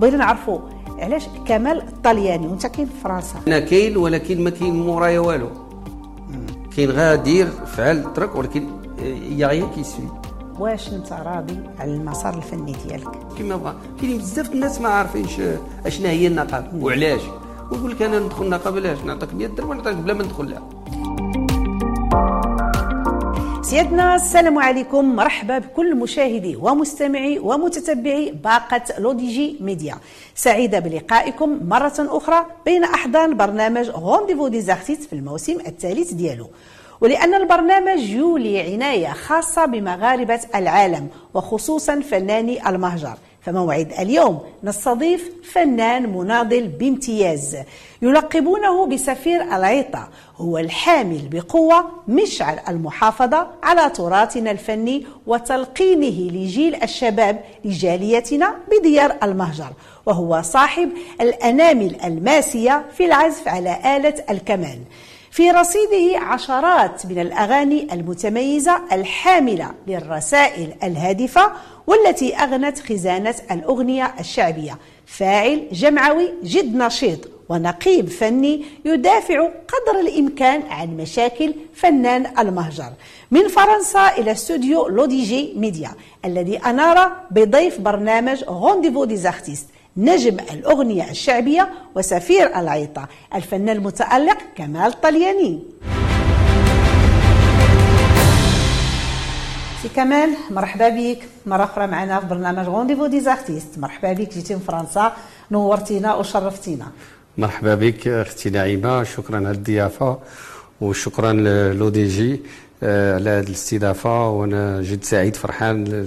بغينا 0.00 0.16
نعرفوا 0.16 0.58
علاش 0.98 1.26
كمال 1.46 1.82
الطلياني 1.88 2.46
وانت 2.46 2.66
كاين 2.66 2.86
في 2.86 2.92
فرنسا. 3.04 3.40
أنا 3.46 3.58
كاين 3.58 3.96
ولكن 3.96 4.44
ما 4.44 4.50
كاين 4.50 4.74
مورايا 4.86 5.20
والو. 5.20 5.48
كاين 6.76 6.90
غير 6.90 7.16
دير 7.16 7.46
فعل 7.46 8.12
ترك 8.12 8.36
ولكن 8.36 8.66
يا 9.36 9.46
غير 9.46 9.66
كيسوي 9.74 10.08
واش 10.58 10.92
انت 10.92 11.12
راضي 11.12 11.60
على 11.78 11.94
المسار 11.94 12.34
الفني 12.34 12.76
ديالك؟ 12.86 13.08
كما 13.38 13.56
بغا. 13.56 13.74
كاين 14.00 14.18
بزاف 14.18 14.52
الناس 14.52 14.80
ما 14.80 14.88
عارفينش 14.88 15.40
اشنا 15.86 16.08
هي 16.08 16.26
النقابه 16.26 16.84
وعلاش. 16.84 17.20
ويقول 17.72 17.90
لك 17.90 18.02
أنا 18.02 18.18
ندخل 18.18 18.44
النقابه 18.44 18.76
علاش؟ 18.76 18.98
نعطيك 18.98 19.34
100 19.34 19.46
درهم 19.46 19.72
نعطيك 19.72 19.96
بلا 19.96 20.14
ما 20.14 20.24
ندخل 20.24 20.50
لها. 20.50 20.62
سيادنا 23.70 24.14
السلام 24.14 24.58
عليكم. 24.58 25.16
مرحبا 25.16 25.58
بكل 25.58 25.96
مشاهدي 25.96 26.56
ومستمعي 26.56 27.38
ومتتبعي 27.38 28.30
باقة 28.30 28.82
LODJ 28.98 29.56
Media. 29.60 29.94
سعيدة 30.34 30.78
بلقائكم 30.78 31.60
مرة 31.68 31.92
أخرى 31.98 32.46
بين 32.64 32.84
أحضان 32.84 33.36
برنامج 33.36 33.90
Rendez-vous 33.90 34.48
des 34.48 34.63
artistes 34.63 35.02
في 35.02 35.12
الموسم 35.12 35.58
الثالث 35.66 36.12
ديالو. 36.12 36.50
ولأن 37.00 37.34
البرنامج 37.34 38.10
يولي 38.10 38.60
عناية 38.60 39.12
خاصة 39.12 39.64
بمغاربة 39.64 40.40
العالم 40.54 41.08
وخصوصا 41.34 42.00
فناني 42.00 42.68
المهجر. 42.68 43.18
فموعد 43.42 43.92
اليوم 43.98 44.40
نستضيف 44.64 45.30
فنان 45.52 46.16
مناضل 46.16 46.68
بامتياز 46.68 47.56
يلقبونه 48.02 48.86
بسفير 48.86 49.42
العيطة 49.42 50.08
هو 50.36 50.58
الحامل 50.58 51.28
بقوة 51.32 51.84
مشعل 52.08 52.58
المحافظة 52.68 53.46
على 53.62 53.90
تراثنا 53.90 54.50
الفني 54.50 55.06
وتلقينه 55.26 56.30
لجيل 56.32 56.82
الشباب 56.82 57.44
لجاليتنا 57.64 58.54
بديار 58.70 59.16
المهجر 59.22 59.72
وهو 60.06 60.42
صاحب 60.42 60.88
الأنامل 61.20 61.96
الماسية 62.04 62.84
في 62.96 63.06
العزف 63.06 63.48
على 63.48 63.96
آلة 63.96 64.14
الكمان. 64.30 64.78
في 65.30 65.50
رصيده 65.50 66.18
عشرات 66.18 67.06
من 67.06 67.18
الأغاني 67.18 67.92
المتميزة 67.92 68.80
الحاملة 68.92 69.70
للرسائل 69.86 70.74
الهادفة 70.82 71.52
والتي 71.90 72.36
أغنت 72.36 72.78
خزانة 72.78 73.34
الأغنية 73.50 74.14
الشعبية. 74.20 74.78
فاعل 75.06 75.66
جمعوي 75.72 76.32
جد 76.42 76.76
نشيط 76.76 77.18
ونقيب 77.48 78.08
فني 78.08 78.64
يدافع 78.84 79.44
قدر 79.44 80.00
الإمكان 80.00 80.62
عن 80.70 80.96
مشاكل 80.96 81.54
فنان 81.74 82.38
المهجر. 82.38 82.92
من 83.30 83.48
فرنسا 83.48 84.08
إلى 84.18 84.32
استوديو 84.32 84.88
لوديجي 84.88 85.54
ميديا 85.56 85.90
الذي 86.24 86.58
أنار 86.58 87.12
بضيف 87.30 87.80
برنامج 87.80 88.44
Rendez-vous 88.44 89.04
des 89.04 89.21
artistes 89.21 89.66
نجم 89.96 90.36
الأغنية 90.52 91.10
الشعبية 91.10 91.70
وسفير 91.96 92.60
العيطة. 92.60 93.08
الفنان 93.34 93.76
المتألق 93.76 94.38
كمال 94.56 95.00
طلياني. 95.00 95.62
سي 99.82 99.88
كمال 99.88 100.30
مرحبا 100.50 100.88
بك. 100.88 101.18
مرة 101.46 101.64
أخرى 101.64 101.86
معنا 101.86 102.20
في 102.20 102.26
برنامج 102.26 102.66
Rendez-vous 102.66 103.06
des 103.06 103.26
artistes 103.26 103.78
مرحبا 103.78 104.12
بك 104.12 104.32
جيتي 104.34 104.54
من 104.54 104.60
فرنسا 104.60 105.12
نورتينا 105.50 106.14
وشرفتينا. 106.14 106.86
مرحبا 107.38 107.74
بك 107.74 108.08
أختي 108.08 108.50
نعيمة 108.50 109.04
شكرا 109.04 109.36
على 109.36 109.50
الضيافه 109.50 110.18
وشكرا 110.80 111.32
LODJ 111.72 112.40
آه، 112.82 113.14
على 113.14 113.30
هذه 113.30 113.46
الاستضافة 113.46 114.28
وأنا 114.28 114.82
جد 114.82 115.04
سعيد 115.04 115.36
فرحان 115.36 116.06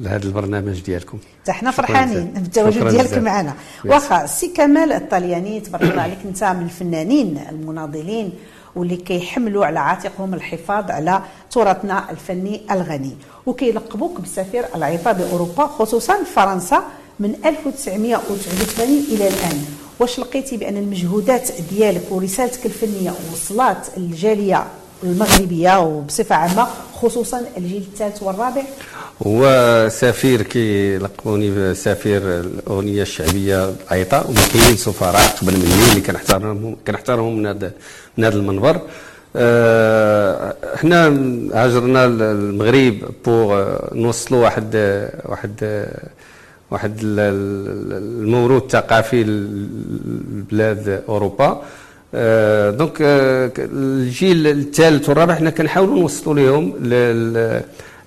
لهذا 0.00 0.24
البرنامج 0.24 0.80
ديالكم. 0.80 1.18
حنا 1.48 1.70
فرحانين 1.70 2.24
بالتواجد 2.24 2.88
ديالك 2.88 3.18
معنا. 3.18 3.54
واخا 3.84 4.26
سي 4.26 4.48
كمال 4.48 4.92
الطلياني 4.92 5.60
تبارك 5.60 5.90
الله 5.90 6.02
عليك 6.02 6.18
أنت 6.24 6.44
من 6.44 6.62
الفنانين 6.62 7.40
المناضلين. 7.50 8.32
واللي 8.76 8.96
كيحملوا 8.96 9.66
على 9.66 9.78
عاتقهم 9.80 10.34
الحفاظ 10.34 10.90
على 10.90 11.22
تراثنا 11.50 12.10
الفني 12.10 12.60
الغني. 12.70 13.16
وكيلقبوك 13.46 14.20
بسفير 14.20 14.64
العيطة 14.74 15.14
بأوروبا 15.14 15.66
خصوصا 15.66 16.24
فرنسا 16.34 16.82
من 17.20 17.34
1989 17.44 18.88
إلى 18.88 19.28
الآن. 19.28 19.64
واش 20.00 20.18
لقيتي 20.18 20.56
بأن 20.56 20.76
المجهودات 20.76 21.48
ديالك 21.70 22.02
ورسالتك 22.10 22.66
الفنية 22.66 23.12
وصلات 23.32 23.86
الجالية 23.96 24.64
المغربية 25.04 25.80
وبصفة 25.80 26.34
عامة 26.34 26.66
خصوصا 26.94 27.42
الجيل 27.56 27.84
الثالث 27.92 28.22
والرابع. 28.22 28.62
هو 29.26 29.42
سفير 29.90 30.42
كيلقبوني 30.42 31.50
بسفير 31.50 32.22
الأغنية 32.40 33.02
الشعبية 33.02 33.72
عيطة 33.90 34.24
وما 34.28 34.40
كاينين 34.52 34.76
سفراء 34.76 35.36
قبل 35.40 35.52
مني 35.52 35.90
اللي 35.90 36.00
كنحترمهم 36.00 36.76
كنحترمهم 36.86 37.38
من 37.38 37.46
هذا 37.46 37.72
من 38.18 38.24
هذا 38.24 38.36
المنبر. 38.36 38.80
إحنا 40.74 41.06
هاجرنا 41.54 42.04
المغرب 42.04 42.98
pour 43.24 43.76
نوصلوا 43.92 44.42
واحد 44.42 44.76
واحد 45.24 45.86
واحد 46.70 46.98
الموروث 47.02 48.62
الثقافي 48.62 49.24
لبلاد 49.24 51.02
أوروبا. 51.08 51.62
أه 52.14 52.70
donc 52.70 52.98
أه 53.02 53.52
الجيل 53.58 54.46
الثالث 54.46 55.08
والرابع 55.08 55.34
حنا 55.34 55.50
كنحاولوا 55.50 55.98
نوصلوا 55.98 56.34
لهم 56.34 56.72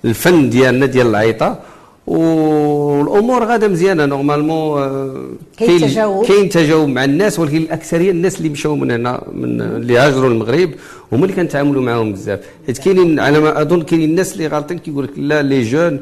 الفن 0.04 0.50
ديالنا 0.50 0.86
ديال 0.86 1.06
العيطة. 1.06 1.58
والأمور 2.06 3.44
غاده 3.44 3.68
مزيانة 3.68 4.06
normalement 4.06 4.82
آه، 4.82 5.24
كاين 5.58 5.80
تجاوب. 5.80 6.26
كاين 6.26 6.48
تجاوب 6.48 6.88
مع 6.88 7.04
الناس 7.04 7.38
ولكن 7.38 7.56
الأكثرية 7.56 8.10
الناس 8.10 8.38
اللي 8.38 8.48
مشاو 8.48 8.76
من 8.76 8.90
هنا 8.90 9.22
من 9.32 9.60
اللي 9.60 9.98
هاجروا 9.98 10.30
المغرب 10.30 10.70
هما 11.12 11.24
اللي 11.24 11.36
كنتعاملوا 11.36 11.82
معاهم 11.82 12.12
بزاف. 12.12 12.40
حيت 12.66 12.78
كاينين 12.78 13.20
على 13.20 13.40
ما 13.40 13.62
أظن 13.62 13.82
كاينين 13.82 14.10
الناس 14.10 14.32
اللي 14.32 14.46
غالطين 14.46 14.78
كيقول 14.78 15.04
لك 15.04 15.10
لا 15.16 15.42
les 15.42 15.62
jeunes 15.62 15.92
آه، 15.94 16.00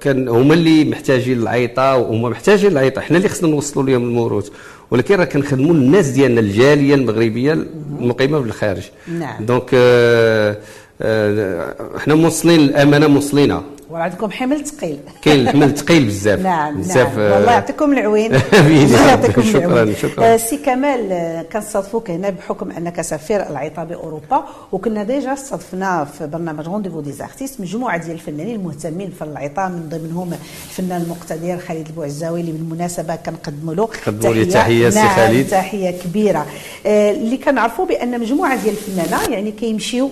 كان 0.00 0.28
هما 0.28 0.54
اللي 0.54 0.84
محتاجين 0.84 1.38
العيطة 1.38 1.96
وهما 1.96 2.28
محتاجين 2.28 2.72
العيطة. 2.72 3.00
حنا 3.00 3.16
اللي 3.16 3.28
خصنا 3.28 3.48
نوصلوا 3.50 3.86
لهم 3.86 4.02
الموروث. 4.04 4.48
ولكن 4.90 5.14
راه 5.14 5.24
كنخدموا 5.24 5.74
الناس 5.74 6.06
ديالنا 6.08 6.40
الجالية 6.40 6.94
المغربية 6.94 7.52
المقيمة 7.52 8.38
بالخارج 8.38 8.82
نعم. 9.18 9.44
donc 9.44 9.70
آه 9.74 10.56
آه 11.02 11.74
إحنا 11.96 12.14
موصلين 12.14 12.60
الأمانة 12.60 13.06
موصلينها 13.06 13.62
وعندكم 13.94 14.30
حمل 14.30 14.66
ثقيل. 14.66 14.98
كاين 15.22 15.40
الحمل 15.48 15.76
ثقيل 15.78 16.04
بزاف. 16.06 16.40
نعم 16.40 16.78
بزاف 16.80 17.18
نعم. 17.18 17.32
والله 17.32 17.52
يعطيكم 17.52 17.92
العوين. 17.92 18.34
الله 18.54 19.08
يعطيكم 19.08 19.42
شكرا 19.42 19.66
العوين. 19.66 19.94
شكرا 19.96 20.24
آه 20.24 20.36
سي 20.36 20.56
كمال 20.56 21.12
آه، 21.12 21.42
كنستضفوك 21.42 22.10
هنا 22.10 22.30
بحكم 22.30 22.70
أنك 22.70 23.00
سفير 23.00 23.48
العيطة 23.50 23.84
بأوروبا 23.84 24.44
وكنا 24.72 25.02
déjà 25.04 25.32
استضفنا 25.32 26.04
في 26.04 26.26
برنامج 26.26 26.66
Rendez-vous 26.66 27.00
des 27.00 27.12
artistes 27.12 27.60
مجموعة 27.60 27.96
ديال 27.96 28.10
الفنانين 28.12 28.54
المهتمين 28.56 29.10
في 29.18 29.24
العيطة 29.24 29.68
من 29.68 29.88
ضمنهم 29.88 30.32
الفنان 30.70 31.02
المقتدر 31.02 31.58
خالد 31.58 31.86
البوعزاوي 31.86 32.40
اللي 32.40 32.52
بالمناسبة 32.52 33.16
كنقدموا 33.16 33.74
له 33.74 33.86
تحية. 34.22 34.44
تحية 34.50 34.90
سي 34.90 34.98
نعم، 34.98 35.16
خالد. 35.16 35.46
تحية 35.50 35.90
كبيرة. 35.90 36.46
آه 36.86 37.10
اللي 37.10 37.36
كنعرفوا 37.36 37.86
بأن 37.86 38.20
مجموعة 38.20 38.62
ديال 38.62 38.74
الفنانة 38.74 39.32
يعني 39.34 39.50
كيمشيو 39.52 40.10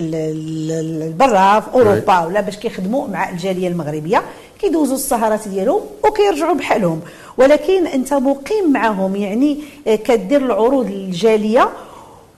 لبرا 0.00 1.60
في 1.60 1.66
أوروبا 1.74 2.24
ولا 2.24 2.40
باش 2.40 2.56
كيخدموا 2.56 3.08
مع 3.08 3.30
الجالية 3.30 3.68
المغربية 3.68 4.22
كيدوزوا 4.60 4.96
السهرات 4.96 5.48
ديالهم 5.48 5.80
وكيرجعوا 6.04 6.54
بحالهم. 6.54 7.00
ولكن 7.38 7.86
أنت 7.86 8.14
مقيم 8.14 8.72
معهم 8.72 9.16
يعني 9.16 9.58
كدير 10.04 10.44
العروض 10.46 10.86
الجاليه 10.86 11.68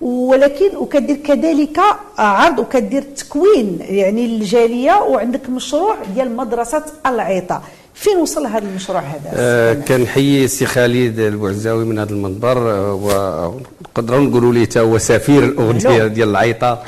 ولكن 0.00 0.76
وكدير 0.76 1.16
كذلك 1.16 1.80
عرض 2.18 2.58
وكدير 2.58 3.02
تكوين 3.02 3.78
يعني 3.80 4.24
الجاليه 4.26 4.92
وعندك 4.92 5.50
مشروع 5.50 5.96
ديال 6.14 6.36
مدرسة 6.36 6.82
العيطة. 7.06 7.62
فين 7.94 8.16
وصل 8.16 8.46
هذا 8.46 8.64
المشروع 8.64 9.00
هذا؟ 9.00 9.30
آه 9.34 9.74
كنحيي 9.74 10.44
السي 10.44 10.66
خالد 10.66 11.18
البوعزاوي 11.18 11.84
من 11.84 11.98
هذا 11.98 12.10
المنبر 12.10 12.70
آه 12.70 12.94
ونقدروا 12.94 14.20
نقولوا 14.20 14.52
ليه 14.52 14.68
هو 14.76 14.98
سفير 14.98 15.44
الأغنية 15.44 16.06
ديال 16.06 16.28
العيطة. 16.28 16.82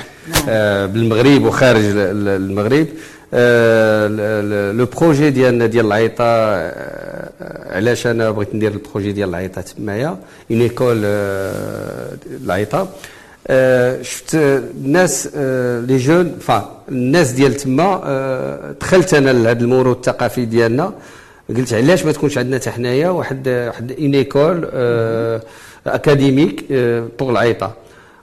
بالمغرب 0.87 1.45
وخارج 1.45 1.85
المغرب. 1.85 2.87
آه 3.35 4.73
le 4.73 4.87
projet 4.87 5.31
ديالنا 5.31 5.67
ديال 5.67 5.87
العيطة 5.87 6.25
آه 6.25 7.77
علاش 7.77 8.07
أنا 8.07 8.31
بغيت 8.31 8.55
ندير 8.55 8.73
ال 8.73 8.78
projet 8.78 9.13
ديال 9.13 9.29
العيطة 9.29 9.61
تمايا؟ 9.61 10.17
une 10.51 10.61
école 10.61 11.01
العيطة. 12.45 12.89
آه 13.49 14.03
شفت 14.03 14.35
الناس 14.35 15.29
آه 15.37 15.81
les 15.81 15.97
jeunes 15.97 16.39
فا 16.41 16.83
الناس 16.89 17.31
ديال 17.31 17.55
تما 17.55 18.01
آه 18.05 18.75
دخلت 18.81 19.15
أنا 19.15 19.31
لهذا 19.31 19.61
الموروث 19.61 19.97
الثقافي 19.97 20.45
ديالنا. 20.45 20.93
قلت 21.49 21.73
علاش 21.75 22.05
ما 22.05 22.13
تكونش 22.13 22.39
عندنا 22.39 22.59
حتى 22.59 22.71
حنايا 22.71 23.09
واحد 23.09 23.49
واحد 23.49 23.93
une 23.93 24.15
école 24.15 24.69
académique 25.87 26.65
pour 27.19 27.31
العيطة؟ 27.31 27.75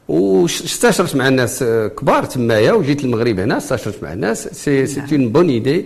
واستشرت 0.10 1.16
مع 1.16 1.28
الناس 1.28 1.64
كبار 2.00 2.24
تمايا 2.24 2.72
وجيت 2.74 3.04
المغرب 3.04 3.40
هنا 3.40 3.58
استشرت 3.58 4.04
مع 4.04 4.14
الناس 4.14 4.48
c'est 4.48 4.86
c'est 4.86 5.02
une 5.12 5.30
bonne 5.30 5.50
idée 5.50 5.86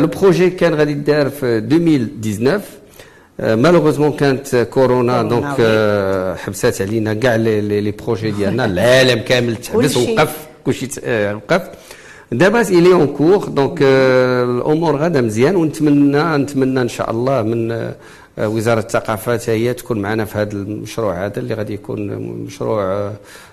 le 0.00 0.06
projet 0.06 0.50
كان 0.50 0.74
غادي 0.74 0.92
يدار 0.92 1.30
في 1.30 1.46
2019 1.46 2.60
malheureusement 3.40 4.12
كانت 4.12 4.56
كورونا 4.70 5.22
donc. 5.22 5.56
آه، 5.60 6.34
حبسات 6.34 6.82
علينا 6.82 7.14
كاع 7.14 7.36
les 7.36 7.90
projets 7.90 8.30
ديالنا 8.30 8.64
العالم 8.64 9.20
كامل 9.20 9.56
تحبس. 9.56 9.96
وقف 9.96 10.36
كلشي 10.64 10.88
آه، 11.04 11.34
وقف 11.34 11.62
دابا 12.32 12.60
il 12.60 12.92
est 12.92 13.00
en 13.00 13.06
cours 13.06 13.44
donc 13.44 13.78
آه، 13.82 14.44
الأمور 14.44 14.96
غادا 14.96 15.20
مزيان 15.20 15.56
ونتمنى 15.56 16.36
نتمنى 16.36 16.80
ان 16.80 16.88
شاء 16.88 17.10
الله 17.10 17.42
من 17.42 17.72
آه، 17.72 17.94
وزارة 18.38 18.80
الثقافه 18.80 19.52
هي 19.52 19.74
تكون 19.74 19.98
معنا 19.98 20.24
في 20.24 20.38
هذا 20.38 20.52
المشروع 20.52 21.26
هذا 21.26 21.38
اللي 21.38 21.54
غادي 21.54 21.74
يكون 21.74 22.06
مشروع 22.18 22.82
آه، 22.82 23.12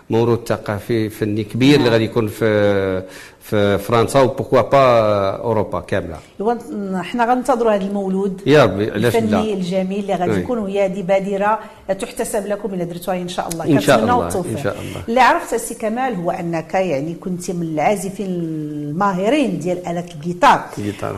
موروث 0.09 0.39
ثقافي 0.45 1.09
فني 1.09 1.43
كبير 1.43 1.79
اللي 1.79 1.89
غادي 1.89 2.03
يكون 2.03 2.27
في 2.27 3.03
في 3.41 3.77
فرنسا 3.77 4.21
و 4.21 4.26
pourquoi 4.26 4.61
pas 4.61 5.29
أوروبا 5.35 5.79
كاملة 5.79 6.17
حنا 7.01 7.25
غننتظروا 7.25 7.71
هذا 7.71 7.83
المولود 7.83 8.41
يا 8.45 8.63
ربي 8.63 8.91
علاش 8.91 9.15
الفني 9.15 9.31
لا 9.31 9.53
الجميل 9.53 9.99
اللي 9.99 10.15
غادي 10.15 10.31
oui. 10.31 10.39
يكون 10.39 10.57
وهي 10.57 10.85
هذه 10.85 11.01
بادرة 11.01 11.59
تحتسب 11.99 12.47
لكم 12.47 12.73
الا 12.73 12.83
درتوها 12.83 13.17
إن 13.17 13.27
شاء 13.27 13.47
الله 13.47 13.65
إن 13.65 13.79
شاء 13.79 13.99
الله، 13.99 14.27
التوفيق 14.27 14.57
إن 14.57 14.63
شاء 14.63 14.73
الله. 14.81 15.01
اللي 15.09 15.19
عرفت 15.21 15.55
سي 15.55 15.75
كمال 15.75 16.15
هو 16.15 16.31
أنك 16.31 16.73
يعني 16.73 17.13
كنت 17.13 17.51
من 17.51 17.61
العازفين 17.61 18.25
الماهرين 18.25 19.59
ديال 19.59 19.87
آلة 19.87 20.05
الجيتار. 20.15 20.61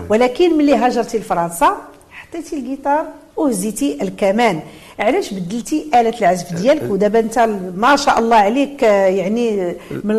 ولكن 0.09 0.57
ملي 0.57 0.75
هاجرتي 0.75 1.17
لفرنسا 1.17 1.77
حطيتي 2.11 2.55
الجيتار 2.55 3.05
وهزيتي 3.37 3.97
الكمان 4.01 4.59
علاش 4.99 5.33
بدلتي 5.33 5.85
آلة 5.95 6.13
العزف 6.19 6.53
ديالك 6.53 6.91
ودابا 6.91 7.19
انت 7.19 7.39
ما 7.75 7.95
شاء 7.95 8.19
الله 8.19 8.35
عليك 8.35 8.83
آه، 8.83 9.05
يعني 9.07 9.75
من 10.03 10.15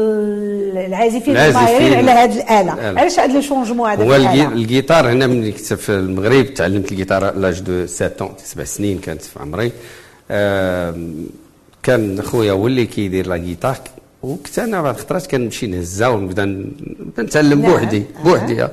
العازفين. 0.87 1.37
الماهرين 1.37 1.95
على 1.95 2.11
هذه 2.11 2.37
الآلة. 2.43 3.01
علاش 3.01 3.19
هذا 3.21 3.33
le 3.35 3.41
changement 3.41 3.91
هذا 3.91 4.05
هو؟ 4.05 4.15
الجيتار 4.53 5.13
هنا 5.13 5.27
ملي 5.27 5.53
كنت 5.53 5.73
في 5.75 5.89
المغرب 5.93 6.55
تعلمت 6.55 6.93
الجيتار 6.93 7.35
l'âge 7.35 7.61
de 7.61 7.87
7 7.87 8.31
سبع 8.45 8.65
سنين 8.65 8.99
كانت 8.99 9.23
في 9.23 9.39
عمري 9.41 9.73
كان 11.83 12.23
خويا 12.23 12.53
هو 12.53 12.67
اللي 12.67 12.87
كيدير 12.87 13.27
la 13.27 13.37
guitare 13.37 13.77
وكنت 14.23 14.59
أنا 14.59 14.83
بعض 14.83 14.95
الخطرات 14.95 15.27
كنمشي 15.27 15.67
نهزها 15.67 16.09
ونبدا 16.09 16.45
نتعلم 17.19 17.61
نعم. 17.63 17.71
بوحدي. 17.73 18.03
بوحدي. 18.25 18.69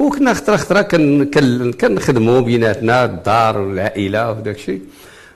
وكنا 0.00 0.34
خطرة 0.34 0.56
خطرة 0.56 0.82
كن- 0.82 1.24
كن- 1.24 1.72
كنخدموا 1.72 2.40
بيناتنا 2.40 3.04
الدار 3.04 3.58
والعائلة 3.58 4.30
وداك 4.30 4.56
الشيء 4.56 4.80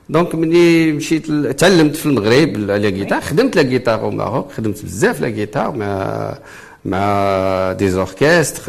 donc 0.08 0.34
ملي 0.34 0.92
مشيت 0.92 1.26
تعلمت 1.60 1.96
في 1.96 2.06
المغرب 2.06 2.56
la 2.56 2.88
guitare 2.88 3.20
خدمت 3.20 3.56
la 3.56 3.62
guitare 3.62 4.00
au 4.00 4.10
Maroc 4.10 4.52
خدمت 4.52 4.84
بزاف 4.84 5.20
la 5.20 5.28
guitare 5.28 5.72
مع 5.76 6.34
مع 6.84 7.72
des 7.72 7.88
orchestres 7.90 8.62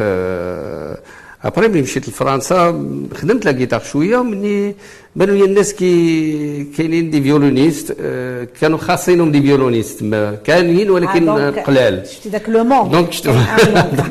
après 1.44 1.68
ملي 1.68 1.82
مشيت 1.82 2.08
لفرنسا 2.08 2.70
خدمت 3.14 3.44
la 3.44 3.52
guitare 3.52 3.80
شوية 3.80 4.16
ومني 4.16 4.74
بانوا 5.16 5.34
لي 5.34 5.44
الناس 5.44 5.74
كي 5.74 6.64
كاينين 6.76 7.10
des 7.10 7.22
violonistes 7.22 7.96
آه، 8.00 8.46
كانوا 8.60 8.78
خاصينهم 8.78 9.32
des 9.32 9.40
violonistes 9.42 10.02
ما 10.02 10.34
كاينين 10.44 10.90
ولكن 10.90 11.28
آه، 11.28 11.50
قلال 11.50 12.06
شفتي 12.08 12.28
ذاك 12.28 12.48
le 12.48 12.64
moment 12.64 12.90
donc 12.90 13.12
شت- 13.12 13.28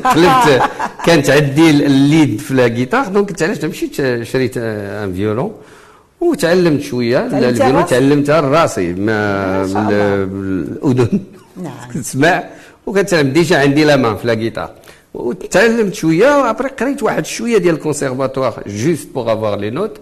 قلبت 0.04 0.62
كانت 1.06 1.30
عندي 1.30 1.70
الليد 1.70 2.40
في 2.40 2.54
la 2.54 2.66
guitare 2.68 3.06
donc 3.08 3.42
علاش 3.42 3.64
مشيت 3.64 3.94
شريت 4.22 4.56
un 4.56 5.12
violon 5.14 5.52
وتعلمت 6.20 6.80
شوية 6.82 7.26
ال 7.26 7.33
violon؟ 7.33 7.86
تعلمتها 7.86 8.40
راسي 8.40 8.92
ما. 8.92 10.24
بالاذن 10.24 11.20
نعم. 11.62 11.72
تسمع 12.02 12.44
وكنتعلم 12.86 13.28
déjà 13.30 13.58
عندي 13.58 13.84
la 13.84 13.96
main 13.96 14.16
في 14.16 14.26
la 14.26 14.34
guitare 14.34 14.70
وتعلمت 15.14 15.94
شوية 15.94 16.38
و 16.42 16.46
après 16.46 16.68
قريت 16.68 17.02
واحد 17.02 17.26
شوية 17.26 17.58
ديال 17.58 17.74
ال 17.74 17.80
conservatoire 17.80 18.62
juste 18.66 19.08
pour 19.14 19.32
avoir 19.32 19.58
les 19.58 19.70
notes 19.70 19.96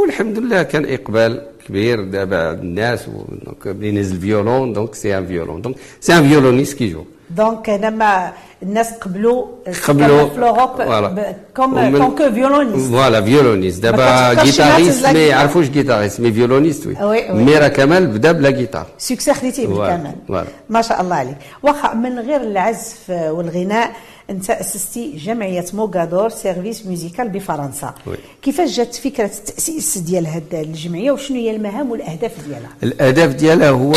والحمد 0.00 0.38
لله 0.38 0.62
كان 0.62 0.84
إقبال 0.84 1.42
كبير. 1.66 2.04
دابا 2.04 2.48
عند 2.48 2.58
الناس 2.58 3.06
donc 3.44 3.76
ملي 3.76 3.92
نزل 3.92 4.20
violon 4.20 4.72
donc 4.72 4.94
c'est 4.94 5.18
un 5.18 5.26
violon 5.26 5.62
donc 5.62 5.76
c'est 6.00 6.18
un 6.18 6.28
violoniste 6.28 6.78
qui 6.78 6.88
joue 6.88 7.04
donc 7.30 7.70
هنا 7.70 7.90
ما 7.90 8.32
الناس 8.62 8.92
قبلوا 8.92 9.46
قبلوا 9.88 10.28
في 10.28 10.40
l'Europe. 10.40 11.18
comme 11.56 11.98
كون 11.98 12.10
que 12.10 12.32
violoniste 12.32 12.90
voilà 12.90 13.22
violoniste 13.22 13.86
ما 13.86 13.90
دابا 13.90 14.44
guitariste 14.44 15.06
mais 15.06 15.12
guitare. 15.12 15.16
يعرفوش 15.16 15.68
guitariste 15.68 16.20
mais 16.20 16.32
violoniste 16.32 16.86
oui 16.86 17.04
oui. 17.04 17.32
ميرا 17.32 17.68
كمال 17.68 18.06
بدا 18.06 18.32
ب 18.32 18.38
la 18.38 18.50
guitare 18.50 18.86
succès 18.98 19.34
خديتيه 19.34 19.66
voilà. 19.66 20.44
ما 20.68 20.82
شاء 20.82 21.00
الله 21.00 21.16
عليك. 21.16 21.36
واخا 21.62 21.94
من 21.94 22.18
غير 22.18 22.40
العزف 22.40 23.10
والغناء 23.10 23.92
انت 24.30 24.50
أسستي 24.50 25.16
جمعية 25.16 25.64
Mogador 25.74 26.28
Service 26.28 26.86
Musical 26.86 27.28
بفرنسا. 27.28 27.94
oui. 28.06 28.16
كيفاش 28.42 28.76
جات 28.76 28.94
فكرة 28.94 29.24
التاسيس 29.38 29.98
ديال 29.98 30.26
هذه 30.26 30.60
الجمعية 30.60 31.10
وشنو 31.10 31.36
هي 31.36 31.56
المهام 31.56 31.90
والأهداف 31.90 32.32
ديالها؟ 32.48 32.70
الأهداف 32.82 33.34
ديالها 33.34 33.70
هو 33.70 33.94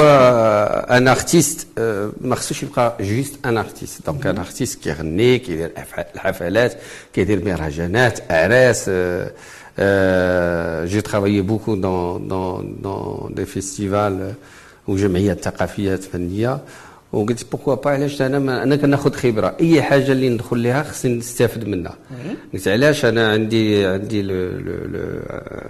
un 0.90 1.08
artiste 1.08 1.68
ما 2.22 2.36
خصوش 2.36 2.64
يبقى 2.64 2.98
juste 3.00 3.46
un 3.46 3.58
artiste 3.58 4.06
donc 4.06 4.26
un 4.28 4.38
artiste 4.38 4.84
كيغني 4.84 5.40
كيدير 5.40 5.66
الحف- 5.78 6.06
الحفلات 6.16 6.74
كيدير 7.14 7.46
مهرجانات 7.46 8.20
اعراس 8.32 8.90
j'ai 10.92 11.02
travaillé 11.02 11.42
beaucoup 11.42 11.76
dans 11.76 12.28
dans 12.28 12.78
dans 12.84 13.34
des 13.34 13.46
festivals 13.46 14.34
وجمعيات 14.88 15.44
ثقافيات 15.44 16.04
فنيه 16.04 16.60
وقلت 17.14 17.46
pourquoi 17.52 17.76
pas 17.76 17.92
علاش 17.92 18.22
أنا 18.22 18.40
ما 18.40 18.64
أنا 18.64 18.76
كناخذ 18.76 19.14
خبرة. 19.14 19.56
أي 19.62 19.82
حاجة 19.82 20.12
اللي 20.12 20.30
ندخل 20.30 20.64
لها 20.64 20.84
خصني 20.84 21.16
نستافد 21.16 21.68
منها. 21.68 21.96
قلت 22.54 22.68
علاش 22.68 23.06
أنا 23.06 23.32
عندي 23.32 23.86
عندي 23.86 24.22
le 24.22 24.36
le 24.36 24.74
le 24.94 25.20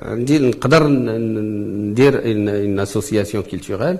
عندي 0.01 0.39
نقدر 0.39 0.87
ندير 0.87 2.31
une 2.31 2.79
association 2.79 3.43
culturelle 3.43 3.97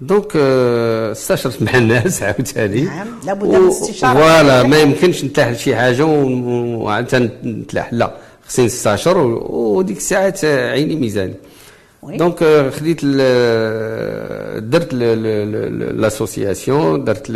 donc 0.00 0.36
استشرت 0.36 1.62
مع 1.62 1.74
الناس 1.74 2.22
عاوتاني. 2.22 2.82
نعم، 2.82 3.08
لابد 3.26 3.44
من 3.44 3.68
استشارة. 3.68 4.14
voilà 4.14 4.62
ما 4.62 4.78
يمكنش 4.78 5.24
نتلاح 5.24 5.48
لشي 5.48 5.76
حاجة 5.76 6.04
وعاد 6.04 7.30
نتلاح. 7.44 7.92
لا 7.92 8.14
خصني 8.48 8.64
نستشر 8.66 9.18
وديك 9.18 9.96
الساعات 9.96 10.44
عيني 10.44 10.96
ميزاني. 10.96 11.34
donc 12.02 12.44
خديت 12.72 13.04
درت 14.64 14.94
l'association 15.94 17.04
درت 17.04 17.26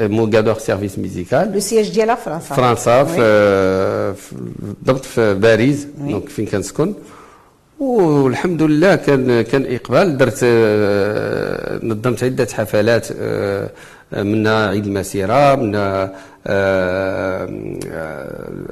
Mogador 0.00 0.58
Service 0.58 0.98
Musical 0.98 1.52
le 1.52 1.60
سياج 1.60 1.88
ديالها 1.94 2.14
فرنسا 2.14 2.54
فرنسا. 2.54 3.04
في 3.04 4.14
بالضبط 4.58 5.04
في 5.04 5.34
باريس 5.34 5.86
دونك 5.98 6.28
فين 6.28 6.46
كنسكن 6.46 6.94
والحمد 7.78 8.62
لله 8.62 8.94
كان 8.96 9.42
كان 9.42 9.66
اقبال 9.74 10.16
درت 10.18 10.44
نظمت 11.84 12.24
عده 12.24 12.48
حفلات 12.52 13.06
منها 14.12 14.68
عيد 14.68 14.86
المسيره 14.86 15.54
منها 15.54 16.14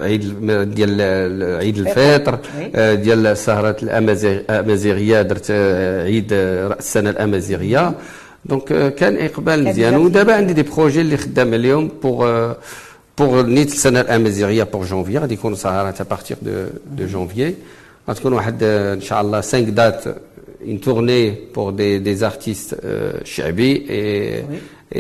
عيد 0.01 0.23
الم- 0.25 0.63
ديال 0.63 1.01
ال- 1.01 1.57
عيد 1.61 1.79
الفطر. 1.79 2.39
آه، 2.75 2.95
ديال 2.95 3.27
السهرات 3.27 3.83
الامازيغيه 3.83 5.23
درت 5.23 5.47
آه، 5.51 6.05
عيد 6.05 6.29
آه، 6.33 6.69
رأس 6.69 6.79
السنة 6.79 7.11
الأمازيغية. 7.11 7.93
donc 8.45 8.73
آه، 8.73 8.89
كان 8.89 9.17
إقبال 9.17 9.65
مزيان. 9.65 9.97
ودابا 9.97 10.35
عندي 10.35 10.53
des 10.53 10.63
projets 10.63 11.01
اللي 11.01 11.17
خدام 11.17 11.55
عليهم 11.55 11.91
pour 12.03 12.53
pour 13.19 13.43
نيت 13.47 13.69
السنة 13.73 14.01
الأمازيغية 14.01 14.63
pour 14.63 14.85
janvier 14.85 15.19
غادي 15.19 15.35
يكونوا 15.35 15.57
سهرات 15.57 16.01
à 16.01 16.06
partir 16.06 16.37
de 16.43 16.53
de 16.97 17.07
janvier 17.07 17.55
غتكون 18.11 18.33
واحد 18.33 18.59
آه، 18.63 18.95
إن 18.95 19.01
شاء 19.01 19.21
الله 19.21 19.41
5 19.41 19.69
dates 19.71 20.05
une 20.67 20.81
tournée 20.81 21.27
pour 21.55 21.73
des, 21.73 22.01
des 22.09 22.23
artistes 22.23 22.75
euh, 22.75 23.21
شعبي. 23.25 23.73
Et, 23.89 24.45
Oui. 24.51 24.59
Euh, 24.93 24.97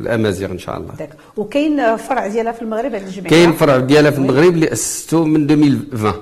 الأمازيغ 0.00 0.50
إن 0.50 0.58
شاء 0.58 0.76
الله. 0.76 0.94
d'accord. 0.98 1.10
وكاين 1.36 1.96
فرع 1.96 2.26
ديالها 2.26 2.52
في 2.52 2.62
المغرب 2.62 2.94
هذه 2.94 3.02
الجمعيه 3.04 3.30
كاين 3.30 3.52
فرع 3.52 3.76
ديالها 3.76 4.10
في 4.10 4.18
المغرب 4.18 4.52
اللي 4.54 4.72
أسستو 4.72 5.24
من 5.24 5.50
2020 5.50 6.14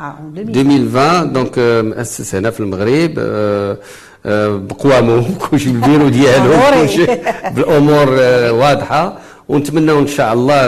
آه 0.00 0.16
2020 0.36 1.32
donc 1.32 1.58
آه، 1.58 1.82
مؤسس 1.82 2.34
هنا 2.34 2.50
في 2.50 2.60
المغرب 2.60 3.14
آه، 3.18 3.78
آه، 4.26 4.56
بقوامه 4.56 5.24
كلشي 5.50 5.70
بالبيرو 5.70 6.08
ديالو 6.08 6.52
بالأمور 7.54 8.08
واضحة. 8.52 9.18
ونتمناو 9.48 9.98
إن 9.98 10.06
شاء 10.06 10.32
الله 10.32 10.66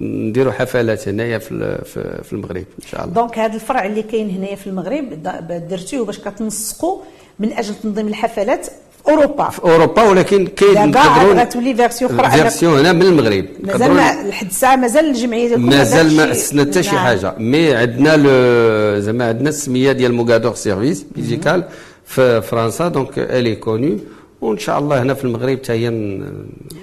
نديروا 0.00 0.52
حفلات 0.52 1.08
هنايا 1.08 1.38
في 1.38 1.78
في 2.24 2.32
المغرب 2.32 2.56
إن 2.82 2.86
شاء 2.90 3.00
الله. 3.04 3.14
donc 3.14 3.38
هذا 3.38 3.54
الفرع 3.54 3.84
اللي 3.86 4.02
كاين 4.02 4.30
هنايا 4.30 4.54
في 4.56 4.66
المغرب 4.66 5.04
د- 5.22 5.68
درتوه 5.70 6.04
باش 6.04 6.18
كتنسقوا 6.18 6.98
من 7.38 7.52
أجل 7.52 7.74
تنظيم 7.74 8.08
الحفلات. 8.08 8.66
في 9.04 9.10
أوروبا. 9.10 9.48
في 9.48 9.62
أوروبا 9.62 10.02
ولكن 10.02 10.46
كاين 10.46 10.90
نقدروا 10.90 11.34
غتولي 11.34 11.74
version 11.74 12.20
أخرى 12.20 12.30
version 12.30 12.78
هنا 12.78 12.92
من 12.92 13.02
المغرب. 13.02 13.44
مازال 13.62 13.96
لحد 14.28 14.46
الساعة 14.46 14.76
مازال 14.76 15.04
الجمعية 15.04 15.48
ديالكم 15.48 15.68
مازال 15.68 16.16
ما 16.16 16.30
أسسنا 16.30 16.62
حتى 16.62 16.82
شي 16.82 16.94
نعم. 16.94 17.04
حاجة. 17.04 17.34
mais 17.38 17.74
عندنا 17.74 19.00
زعما 19.00 19.28
عندنا 19.28 19.48
السمية 19.48 19.92
ديال 19.92 20.14
Mogador 20.14 20.54
Service 20.54 21.06
Musical 21.16 21.64
في 22.06 22.42
فرنسا 22.42 22.88
donc 22.88 23.18
elle 23.18 23.54
est 23.54 23.69
connue 23.69 23.98
وإن 24.40 24.58
شاء 24.58 24.78
الله 24.78 25.02
هنا 25.02 25.14
في 25.14 25.24
المغرب 25.24 25.58
حتى 25.58 25.72
هي 25.72 26.20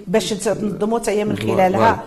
باش 0.07 0.29
تنظموا 0.29 0.99
حتى 0.99 1.11
هي 1.11 1.25
من 1.25 1.37
خلالها. 1.37 2.03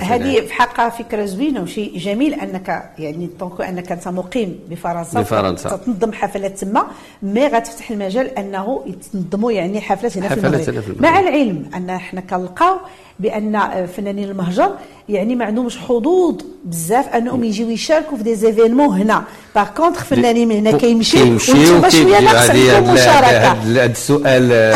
هذه 0.00 0.40
في 0.40 0.52
حقها 0.52 0.88
فكرة 0.88 1.24
زوينة 1.24 1.62
وشيء 1.62 1.98
جميل 1.98 2.34
أنك 2.34 2.92
يعني 2.98 3.30
tant 3.40 3.53
que 3.53 3.62
أنك 3.62 3.92
أنت 3.92 4.08
مقيم 4.08 4.58
بفرنسا 4.70 5.20
بفرنسا. 5.20 5.76
تنظم 5.76 6.12
حفلات 6.12 6.58
تما 6.58 6.86
mais 7.22 7.46
غتفتح 7.46 7.90
المجال 7.90 8.38
أنه 8.38 8.84
يتنظموا 8.86 9.52
يعني 9.52 9.80
حفلات 9.80 10.18
هنا. 10.18 10.28
في 10.28 10.46
المغرب. 10.68 11.02
مع 11.02 11.20
العلم 11.20 11.70
أن 11.74 11.90
إحنا 11.90 12.20
كنلقاو 12.20 12.76
بأن 13.20 13.86
فنانين 13.96 14.30
المهجر 14.30 14.70
يعني 15.08 15.34
ما 15.34 15.44
عندهمش 15.44 15.78
حظوظ 15.78 16.34
بزاف 16.64 17.08
أنهم 17.08 17.44
يجيو 17.44 17.70
يشاركوا 17.70 18.16
في 18.16 18.22
des 18.22 18.34
événements 18.34 19.00
هنا. 19.00 19.24
par 19.54 19.68
contre 19.76 20.04
فنانين 20.04 20.48
من 20.48 20.56
هنا 20.56 20.78
كيمشيو 20.78 21.20
وأنتم 21.20 21.90
شوية 21.90 22.20
ناقص 22.20 22.50
هذا 22.50 23.84
السؤال 23.86 24.74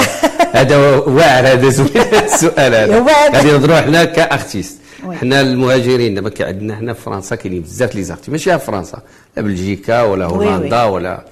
هذا 0.53 0.97
واعر 0.97 1.47
هذا 1.47 1.69
السؤال 1.69 2.75
هذا. 2.81 3.05
غادي 3.35 3.53
نهضروا 3.53 3.81
حنا 3.81 4.05
ك 4.05 4.12
artistes. 4.12 4.79
حنا 5.21 5.41
المهاجرين 5.41 6.15
دابا 6.15 6.31
كي 6.31 6.45
عندنا 6.45 6.77
حنا 6.77 6.93
في 6.93 7.01
فرنسا 7.01 7.37
كاينين 7.37 7.63
بزاف 7.63 7.95
les 7.95 8.03
artistes. 8.03 8.31
ماشي 8.31 8.59
في 8.59 8.65
فرنسا 8.67 8.99
لا 9.37 9.43
بلجيكا 9.43 10.03
ولا 10.03 10.27
هولندا 10.27 10.85
ولا 10.85 11.25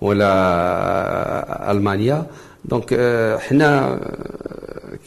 ولا 0.00 1.70
ألمانيا. 1.70 2.26
donc 2.64 2.94
حنا 3.40 4.00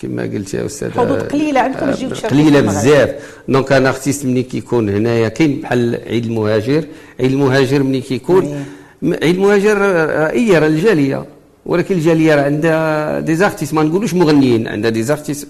كما 0.01 0.23
قلت 0.23 0.53
يا 0.53 0.65
أستاذ 0.65 0.91
حدود 0.91 1.21
قليلة 1.21 1.59
عندكم 1.59 1.91
تجيو 1.91 2.09
قليلة 2.09 2.61
بزاف. 2.61 3.09
donc 3.47 3.71
أنا 3.71 3.89
artiste 3.89 4.25
ملي 4.25 4.43
كيكون 4.43 4.89
هنايا 4.89 5.29
كاين 5.29 5.61
بحال 5.61 5.99
عيد 6.07 6.25
المهاجر. 6.25 6.85
عيد 7.19 7.31
المهاجر 7.31 7.83
ملي 7.83 8.01
كيكون 8.01 8.65
عيد 9.03 9.35
المهاجر 9.35 9.77
راه 9.77 10.59
راه 10.59 10.67
الجالية. 10.67 11.25
ولكن 11.65 11.95
الجالية 11.95 12.35
راه 12.35 12.43
عندها 12.43 13.19
des 13.19 13.35
artistes 13.35 13.73
ما 13.73 13.83
نقولوش 13.83 14.13
مغنيين 14.13 14.67
عندها 14.67 14.91
des 14.91 15.03
artistes 15.03 15.47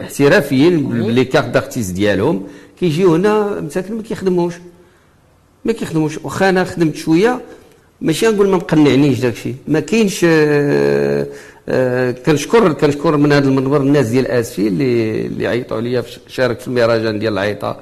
احترافيين 0.00 0.86
ب 0.88 0.97
les 0.97 1.24
cartes 1.24 1.48
d'artiste 1.48 1.92
ديالهم. 1.94 2.46
كيجيو 2.80 3.14
هنا 3.14 3.60
مساكن 3.60 3.94
ما 3.94 4.02
كيخدموش. 4.02 4.54
ما 5.64 5.72
كيخدموش. 5.72 6.18
واخا 6.24 6.48
أنا 6.48 6.64
خدمت 6.64 6.96
شوية 6.96 7.40
ماشي 8.00 8.26
نقول 8.26 8.48
ما 8.48 8.56
مقنعنيش 8.56 9.20
داك 9.20 9.32
الشيء. 9.32 9.54
ما 9.68 9.80
كاينش 9.80 10.20
آه 10.28 11.26
آه 11.68 12.10
كنشكر 12.10 12.72
كنشكر 12.72 13.16
من 13.16 13.32
هذا 13.32 13.48
المنبر 13.48 13.80
الناس 13.80 14.06
ديال 14.06 14.26
آسفي 14.26 14.68
اللي 14.68 15.26
اللي 15.26 15.46
عيطوا 15.46 15.76
عليا 15.76 16.02
شارك 16.28 16.60
في 16.60 16.68
المهرجان 16.68 17.18
ديال 17.18 17.32
العيطة. 17.32 17.76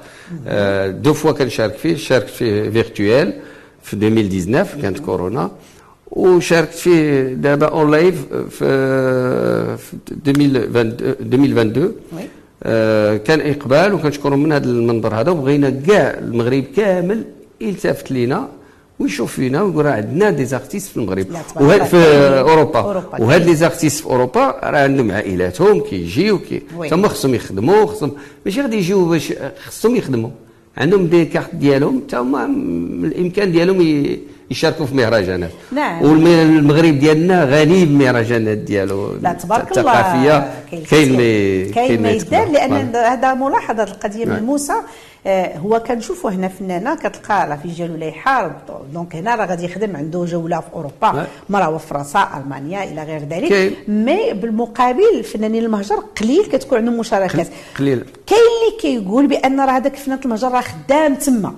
آه 0.47 0.87
deux 0.87 1.13
fois 1.13 1.31
كنشارك 1.31 1.73
فيه. 1.73 1.95
شاركت 1.95 2.29
فيه 2.29 2.69
virtuel 2.69 3.33
في 3.83 3.93
2019 3.93 4.81
كانت 4.81 4.99
كورونا. 4.99 5.51
وشاركت 6.11 6.73
فيه 6.73 7.21
دابا 7.33 7.65
en 7.65 7.91
live 7.91 8.15
في, 8.49 9.77
في 9.77 9.93
2022 10.27 11.91
آه 12.63 13.17
كان 13.17 13.41
إقبال. 13.41 13.93
وكنشكرهم 13.93 14.43
من 14.43 14.51
هذا 14.51 14.65
المنبر 14.65 15.13
هذا. 15.15 15.31
وبغينا 15.31 15.69
كاع 15.87 16.17
المغرب 16.19 16.63
كامل 16.77 17.23
يلتفت 17.61 18.11
لينا. 18.11 18.49
ويشوف 18.99 19.33
فينا 19.33 19.61
ويقول 19.61 19.85
راه 19.85 19.91
عندنا 19.91 20.29
des 20.29 20.45
artistes 20.45 20.89
في 20.89 20.97
المغرب. 20.97 21.27
وهاد 21.55 21.83
في 21.83 21.97
أوروبا, 22.39 22.79
أوروبا. 22.79 23.21
وهاد 23.21 23.45
les 23.45 23.55
artistes 23.55 23.99
في 23.99 24.05
أوروبا 24.05 24.55
راه 24.63 24.79
عندهم 24.83 25.11
عائلاتهم 25.11 25.81
كيجيو 25.81 26.39
كي 26.39 26.61
تما 26.89 27.07
خصهم 27.07 27.35
يخدموا 27.35 27.85
خصهم 27.85 28.11
ماشي 28.45 28.61
غادي 28.61 28.77
يجيو 28.77 29.09
باش 29.09 29.33
خصهم 29.67 29.95
يخدموا. 29.95 30.29
عندهم 30.77 31.07
دي 31.07 31.25
كارت 31.25 31.55
ديالهم 31.55 32.01
حتى 32.07 32.17
هما 32.17 32.45
الإمكان 33.03 33.51
ديالهم 33.51 34.05
يشاركوا 34.51 34.85
في 34.85 34.95
مهرجانات. 34.95 35.51
نعم. 35.71 36.01
والمغرب 36.01 36.99
ديالنا 36.99 37.43
غني 37.43 37.85
بالمهرجانات 37.85 38.57
ديالو. 38.57 39.13
لا 39.21 39.33
تبارك 39.33 39.77
الله. 39.77 39.91
الثقافيه 39.91 40.53
كاين 40.89 41.15
كاين 41.71 42.01
ما 42.01 42.11
يدار 42.11 42.47
لأن 42.51 42.95
هذا 42.95 43.33
ملاحظة 43.33 43.83
القضية 43.83 44.25
من 44.25 44.43
موسى 44.43 44.73
آه، 44.73 44.83
هو 45.27 45.79
كنشوفوا 45.79 46.31
هنا 46.31 46.47
فنانه 46.47 46.95
كتلقى 46.95 47.49
راه 47.49 47.55
في 47.55 47.67
جالو 47.67 47.95
لا 47.95 48.05
يحارب 48.05 48.53
دونك 48.93 49.15
هنا 49.15 49.35
راه 49.35 49.45
غادي 49.45 49.65
يخدم 49.65 49.95
عنده 49.95 50.25
جولة 50.25 50.59
في 50.59 50.67
أوروبا. 50.73 51.27
مرة 51.49 51.77
في 51.77 51.87
فرنسا 51.87 52.29
ألمانيا 52.37 52.83
إلى 52.83 53.03
غير 53.03 53.19
ذلك. 53.19 53.77
مي 53.87 54.33
بالمقابل 54.33 55.23
فنانين 55.23 55.63
المهجر 55.63 55.95
قليل 56.21 56.45
كتكون 56.45 56.77
عندهم 56.77 56.99
مشاركات. 56.99 57.47
قليل. 57.79 58.05
كاين 58.27 58.39
اللي 58.39 58.81
كيقول 58.81 59.27
بأن 59.27 59.59
راه 59.59 59.71
هذاك 59.71 59.95
فنان 59.95 60.19
المهجر 60.25 60.51
راه 60.51 60.61
خدام 60.61 61.15
تما. 61.15 61.53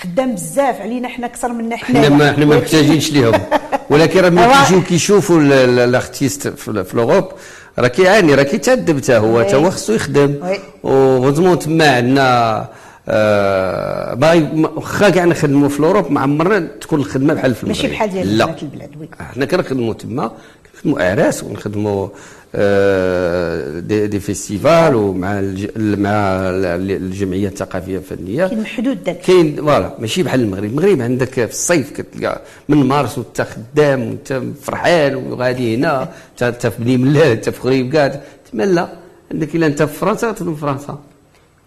خدام 0.00 0.34
بزاف 0.34 0.80
علينا 0.80 1.08
حنا 1.08 1.26
أكثر 1.26 1.52
منا 1.52 1.76
حنا. 1.76 1.98
حنا 1.98 2.08
ما 2.08 2.32
حنا 2.32 2.44
ما 2.44 2.56
محتاجينش 2.56 3.12
ليهم. 3.12 3.40
ولكن 3.90 4.20
راه 4.20 4.30
ملي 4.30 4.52
كيجيو 4.64 4.82
كيشوفوا 4.82 5.40
ال 5.40 5.53
artiste 5.53 6.48
في 6.48 6.68
ال 6.94 6.99
Europe 6.99 7.28
راه 7.78 7.88
كيعاني 7.88 8.34
راه 8.34 8.42
كيتعذب 8.42 9.02
حتى 9.02 9.16
هو 9.16 9.44
حتى 9.44 9.56
هو 9.56 9.70
خصو 9.70 9.92
يخدم. 9.92 10.34
heureusement 10.82 11.58
تما 11.58 11.96
عندنا 11.96 12.68
آه 13.08 14.18
واخا 14.76 15.10
كاع 15.10 15.24
نخدموا 15.24 15.68
في 15.68 15.80
ال 15.80 15.85
Europe 15.85 16.12
ما 16.12 16.20
عمرنا 16.20 16.68
تكون 16.80 17.00
الخدمة 17.00 17.34
بحال 17.34 17.54
في 17.54 17.62
المغرب. 17.64 17.76
ماشي 17.82 17.92
بحال 17.94 18.10
ديال 18.10 18.42
البلاد 18.62 18.90
oui. 19.00 19.08
حنا 19.20 19.44
كنخدموا 19.44 19.94
تما 19.94 20.32
كنخدموا 20.72 21.08
أعراس 21.08 21.44
ونخدموا 21.44 22.08
آه، 22.54 23.80
des, 23.80 24.06
des 24.06 24.20
festivals 24.20 24.94
ومع 24.94 25.40
مع 25.76 26.20
الجمعية 26.76 27.48
الثقافية 27.48 27.96
الفنية. 27.96 28.46
كاين 28.46 28.60
محدود 28.60 29.04
داك. 29.04 29.20
كاين 29.20 29.56
voilà 29.56 29.94
ماشي 29.98 30.22
بحال 30.22 30.40
المغرب. 30.40 30.64
المغرب 30.64 31.00
عندك 31.02 31.28
في 31.32 31.44
الصيف 31.44 31.90
كتلقى 32.00 32.40
من 32.68 32.76
مارس 32.76 33.18
وانت 33.18 33.42
خدام 33.42 34.00
وانت 34.08 34.42
فرحان 34.62 35.14
وغادي 35.14 35.76
هنا 35.76 36.08
انت 36.42 36.66
في 36.66 36.82
بني 36.82 36.96
ملال 36.96 37.22
انت 37.22 37.48
في 37.50 37.60
خريبكة 37.60 38.20
تما 38.52 38.62
لا. 38.62 38.88
عندك 39.32 39.54
إلا 39.54 39.66
أنت 39.66 39.82
في 39.82 39.98
فرنسا 39.98 40.32
تخدم 40.32 40.54
في 40.54 40.60
فرنسا. 40.60 40.98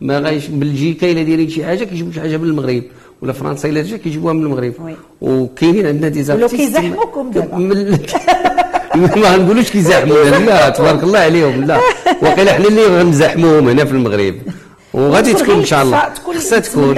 ما 0.01 0.19
غاديش 0.19 0.47
بلجيكا 0.47 1.11
إلا 1.11 1.23
دايرين 1.23 1.49
شي 1.49 1.65
حاجة 1.65 1.83
كيجيبوا 1.83 2.11
شي 2.11 2.21
حاجة 2.21 2.37
من 2.37 2.43
المغرب. 2.43 2.83
ولا 3.21 3.33
فرنسا 3.33 3.69
إلا 3.69 3.81
جا 3.81 3.97
كيجيبوها 3.97 4.33
من 4.33 4.43
المغرب. 4.43 4.73
وكاينين 5.21 5.85
عندنا 5.87 6.07
des 6.07 6.23
artistes 6.23 6.53
ولو 6.53 6.65
كيزاحموكم 6.65 7.31
دابا 7.31 7.57
ما 9.21 9.37
نقولوش 9.37 9.71
كيزاحمونا 9.71 10.45
لا 10.45 10.69
تبارك 10.69 11.03
الله 11.03 11.19
عليهم 11.19 11.63
لا. 11.63 11.79
وقيل 12.21 12.49
حنا 12.49 12.67
اللي 12.67 12.85
غنزاحموهم 12.85 13.69
هنا 13.69 13.85
في 13.85 13.91
المغرب. 13.91 14.35
وغادي 14.93 15.33
تكون 15.33 15.55
إن 15.55 15.65
شاء 15.65 15.83
الله. 15.83 16.13
خصها 16.35 16.59
تكون. 16.59 16.95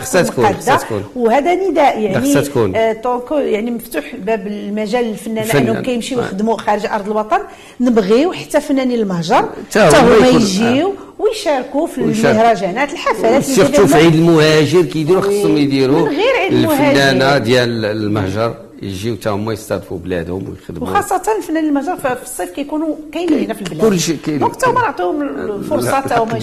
خصها 0.00 0.22
تكون 0.22 0.54
خصها 0.54 0.76
تكون. 0.76 1.04
وهذا 1.16 1.54
نداء 1.54 2.00
يعني 2.00 2.20
خصها 2.20 2.42
تكون. 2.42 2.76
آه 2.76 3.20
يعني 3.30 3.70
مفتوح 3.70 4.04
باب 4.26 4.46
المجال 4.46 5.04
للفنان 5.04 5.50
انهم 5.50 5.82
كيمشيو 5.82 6.20
يخدموا 6.20 6.56
خارج 6.56 6.86
أرض 6.86 7.06
الوطن. 7.06 7.40
نبغيو 7.80 8.32
حتى 8.32 8.60
فنانين 8.60 8.98
المهجر 9.00 9.48
حتى 9.70 9.96
هما 9.96 10.28
يجيو. 10.28 10.94
ويشاركوا 11.20 11.86
في 11.86 11.98
المهرجانات 11.98 12.92
الحفلات 12.92 13.42
surtout 13.42 13.86
في 13.86 13.94
عيد 13.96 14.14
المهاجر 14.14 14.82
كيديروا 14.82 15.22
خصهم 15.22 15.56
يديروا 15.56 16.08
الفنانة 16.50 17.38
ديال 17.38 17.84
المهجر. 17.84 18.54
يجيو 18.82 19.16
حتى 19.16 19.28
هما 19.28 19.52
يستضيفوا 19.52 19.98
بلادهم 19.98 20.44
ويخدموا. 20.50 20.88
وخاصة 20.88 21.22
الفنانين 21.38 21.68
المجال 21.68 21.98
في 21.98 22.22
الصيف 22.22 22.50
كيكونوا 22.50 22.94
كاينين 23.12 23.52
في 23.52 23.62
البلاد. 23.62 23.80
كل 23.80 24.00
شيء 24.00 24.16
كاين. 24.26 24.38
donc 24.38 24.64
هما 24.64 24.80
نعطيهم 24.80 25.22
الفرصة 25.22 25.90
حتى 25.90 26.14
هما 26.14 26.38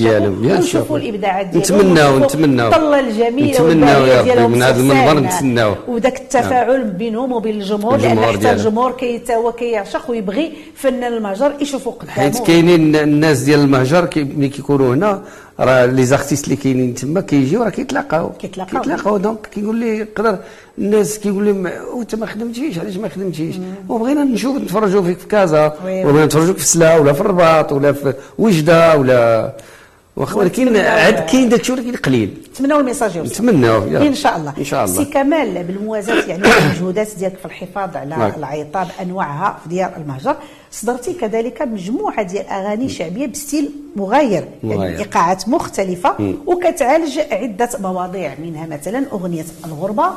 يشوفوا 0.60 0.98
الإبداعات 0.98 1.46
ديالهم. 1.46 1.82
نتمناو 1.82 2.20
نتمناو. 2.20 2.67
الطلة 2.67 3.00
الجميلة 3.00 3.51
نتمناو 3.51 4.06
يا 4.06 4.34
ربي 4.34 4.48
من 4.48 4.63
هذا 4.63 4.79
المنبر 4.79 5.20
نتسناو. 5.20 5.75
وذاك 5.88 6.22
التفاعل 6.22 6.84
بينهم 6.84 7.32
وبين 7.32 7.62
الجمهور 7.62 7.98
لأن 7.98 8.20
حتى 8.20 8.51
الجمهور 8.51 8.91
كي 8.91 9.22
هو 9.32 9.51
كيعشق 9.51 10.12
ويبغي 10.12 10.53
فنان 10.75 11.13
المهجر 11.13 11.53
يشوفوا 11.62 11.91
قدامه. 11.91 12.12
حيت 12.12 12.39
كاينين 12.39 12.96
الناس 12.96 13.39
ديال 13.39 13.60
المهجر 13.60 14.10
ملي 14.15 14.50
كيكونوا 14.50 14.94
هنا 14.94 15.24
راه 15.60 15.86
les 15.86 16.06
artistes 16.06 16.44
اللي 16.44 16.56
كاينين 16.56 16.94
تما 16.94 17.22
كيجيو 17.22 17.64
راه 17.64 17.70
كيتلاقاو. 17.70 18.30
كيتلاقاو. 18.30 18.82
كيتلاقاو. 18.82 19.18
donc 19.17 19.48
كيقول 19.52 19.76
لي 19.76 19.98
يقدر 19.98 20.38
الناس 20.78 21.20
كيقول 21.20 21.44
لي 21.44 21.82
وانت 21.94 22.16
ما 22.16 22.26
خدمتيش 22.26 22.80
علاش 22.80 22.98
ما 22.98 23.10
خدمتيش؟ 23.10 23.56
وبغينا 23.90 24.24
نشوف 24.24 24.58
نتفرجوا 24.58 25.02
فيك 25.02 25.20
في 25.20 25.28
كازا 25.28 25.66
وبغينا 25.84 26.26
نتفرجوا 26.26 26.54
في 26.54 26.66
سلا 26.66 26.98
ولا 26.98 27.14
في 27.14 27.22
الرباط 27.22 27.72
ولا 27.72 27.92
في 27.92 28.14
وجدة 28.38 28.98
ولا 28.98 29.54
ولكن 30.18 30.78
عاد 30.78 31.26
كاين 31.30 31.50
داك 31.50 31.60
الشيء 31.60 31.76
ولكن 31.76 31.96
قليل. 31.96 32.38
نتمناو 32.52 32.80
ال 32.79 32.84
message 32.84 33.15
يوصل 33.16 33.32
نتمناو 33.32 33.84
إن 33.84 34.14
شاء 34.14 34.38
الله. 34.38 34.54
إن 34.58 34.64
شاء 34.64 34.86
الله. 34.86 35.04
سي 35.04 35.06
كمال 35.06 35.64
بالموازاة 35.64 36.26
يعني 36.26 36.44
المجهودات 36.58 37.08
ديالك 37.20 37.38
في 37.38 37.46
الحفاظ 37.46 37.98
على 37.98 38.10
نعم. 38.10 38.32
العيطه 38.38 38.88
بأنواعها 39.00 39.60
في 39.64 39.70
ديار 39.70 39.92
المهجر. 39.98 40.36
صدرتي 40.71 41.13
كذلك 41.13 41.62
مجموعة 41.62 42.24
ديال 42.24 42.47
أغاني 42.47 42.89
شعبية 42.89 43.27
بستيل 43.27 43.71
مغاير, 43.95 44.45
مغاير. 44.63 44.81
يعني 44.81 45.00
إيقاعات 45.00 45.50
مختلفة. 45.50 46.15
وكتعالج 46.45 47.19
عدة 47.31 47.69
مواضيع 47.79 48.36
منها 48.39 48.65
مثلا 48.65 49.05
أغنية 49.12 49.45
الغربة. 49.65 50.09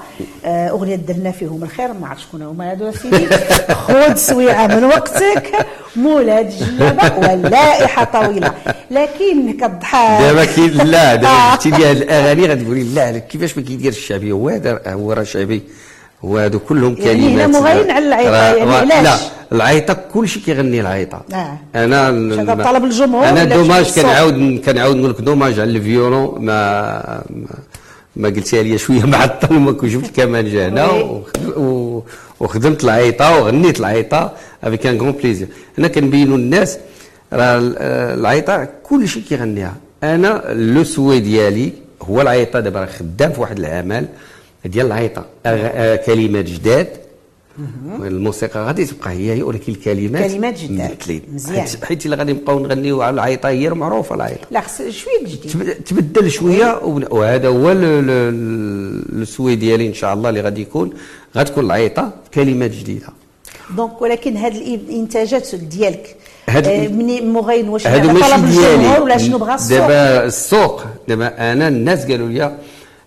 آه، 0.44 0.68
أغنية 0.68 0.96
درنا 0.96 1.30
فيهم 1.30 1.62
الخير 1.62 1.92
ما 1.92 2.08
عرفت 2.08 2.20
شكون 2.20 2.42
هما 2.42 2.92
سيدي. 3.02 3.26
خذ 3.86 4.14
سويعة 4.14 4.66
من 4.66 4.84
وقتك 4.84 5.66
مولاد 5.96 6.46
الجلابة 6.46 7.18
واللائحة 7.18 8.04
طويلة. 8.04 8.54
لكن 8.90 9.52
كضحك. 9.52 10.20
دابا 10.20 10.44
كي 10.44 10.68
لا 10.68 11.14
دابا 11.14 11.52
قلتي 11.52 11.70
لي 11.70 11.76
هذه 11.76 11.92
الأغاني 11.92 12.46
غتقولي 12.46 12.82
لا 12.82 13.18
كيفاش 13.18 13.56
ما 13.58 13.62
كيدير 13.62 13.92
الشعبي 13.92 14.32
هو 14.32 14.48
هذا 14.48 14.82
هو 14.86 15.12
راه 15.12 15.22
شعبي. 15.22 15.62
وهذو 16.22 16.58
كلهم 16.58 16.96
يعني 16.98 17.20
كلمات. 17.20 17.48
هنا 17.48 17.60
مغاين 17.60 17.90
على 17.90 18.06
العيطة، 18.06 18.30
راه- 18.30 18.54
يعني 18.56 18.70
علاش؟ 18.92 19.04
لا 19.04 19.16
العيطة 19.52 19.96
كل 20.14 20.28
شيء 20.28 20.42
كيغني 20.42 20.80
العيطة. 20.80 21.22
آه. 21.34 21.58
أنا 21.74 22.64
طلب 22.64 22.84
الجمهور 22.84 23.28
أنا 23.28 23.44
دوماج 23.44 23.90
كنعاود 24.00 24.60
كنعاود 24.66 24.96
نقول 24.96 25.10
لك 25.10 25.20
دوماج 25.20 25.60
على 25.60 25.70
الفيولون. 25.70 26.44
ما 26.44 27.22
ما- 28.16 28.28
قلتيها 28.28 28.62
لي 28.62 28.78
شوية 28.78 29.04
معطل 29.12 29.56
وما 29.56 29.72
كنت 29.72 29.90
شفت 29.92 30.16
كمان 30.16 30.50
جا 30.52 30.68
هنا 30.68 30.90
وخدمت 32.40 32.84
العيطة 32.84 33.36
وغنيت 33.40 33.80
العيطة. 33.80 34.32
افيك 34.64 34.86
ان 34.86 34.98
غون 35.00 35.12
بليزير 35.12 35.48
هنا 35.78 35.88
كنبينوا 35.88 36.36
الناس 36.36 36.78
راه 37.32 37.58
ال- 37.58 37.76
العيطة 38.20 38.68
كل 38.82 39.08
شيء 39.08 39.22
كيغنيها. 39.28 39.74
أنا 40.02 40.42
لو 40.52 40.84
سوي 40.84 41.20
ديالي 41.20 41.72
هو 42.02 42.20
العيطة 42.20 42.60
دابا 42.60 42.80
راه 42.80 42.86
خدام 42.86 43.32
في 43.32 43.40
واحد 43.40 43.58
العمل. 43.58 44.06
ديال 44.64 44.86
العيطة. 44.86 45.20
أغ- 45.20 45.26
آه، 45.46 45.96
كلمات 45.96 46.44
جداد. 46.44 46.88
الموسيقى 48.02 48.66
غادي 48.66 48.84
تبقى 48.84 49.10
هي 49.10 49.32
هي 49.34 49.42
ولكن 49.42 49.72
الكلمات 49.72 50.30
كلمات 50.32 50.58
جداد. 50.60 51.22
مزيان. 51.34 51.66
حيت- 51.82 52.06
إلا 52.06 52.16
غادي 52.16 52.32
نبقاو 52.32 52.58
نغنيو 52.58 53.02
على 53.02 53.14
العيطة 53.14 53.48
هي 53.48 53.70
معروفه 53.70 54.14
العيطة. 54.14 54.46
لا 54.50 54.60
خص 54.60 54.78
شوية 54.82 55.20
جديد. 55.22 55.40
تب- 55.52 55.84
تبدل 55.84 56.30
شوية 56.30 56.80
وهذا 57.10 57.48
هو 57.48 57.72
ال- 57.72 57.84
ال- 57.84 59.22
السوي 59.22 59.54
ديالي 59.56 59.86
إن 59.88 59.94
شاء 59.94 60.14
الله 60.14 60.28
اللي 60.28 60.40
غادي 60.40 60.60
يكون. 60.62 60.90
غتكون 61.36 61.64
العيطة 61.64 62.12
كلمات 62.34 62.70
جديدة. 62.70 63.06
دونك 63.76 64.02
ولكن 64.02 64.36
هاد 64.36 64.54
الإنتاجات 64.56 65.54
ديالك 65.54 66.16
هاد 66.48 66.66
آه، 66.66 66.88
مني 66.88 67.20
مغاين 67.20 67.68
واش 67.68 67.86
ماشي 67.86 68.00
طلب 68.08 68.44
الجمهور 68.44 69.00
ولا 69.02 69.18
شنو؟ 69.18 69.38
بغى 69.38 69.54
السوق. 69.54 69.78
دابا 69.78 70.24
السوق 70.24 70.82
دابا 71.08 71.52
أنا 71.52 71.68
الناس 71.68 72.06
قالوا 72.06 72.28
لي 72.28 72.56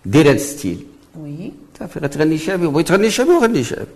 دير 0.06 0.24
هذا 0.26 0.32
الستيل. 0.32 0.78
وي 1.22 1.52
صافي 1.78 1.98
غتغني 1.98 2.38
شعبي 2.38 2.66
وبغيت 2.66 2.88
تغني 2.88 3.10
شعبي 3.10 3.30
وغني 3.30 3.64
شعبي 3.64 3.94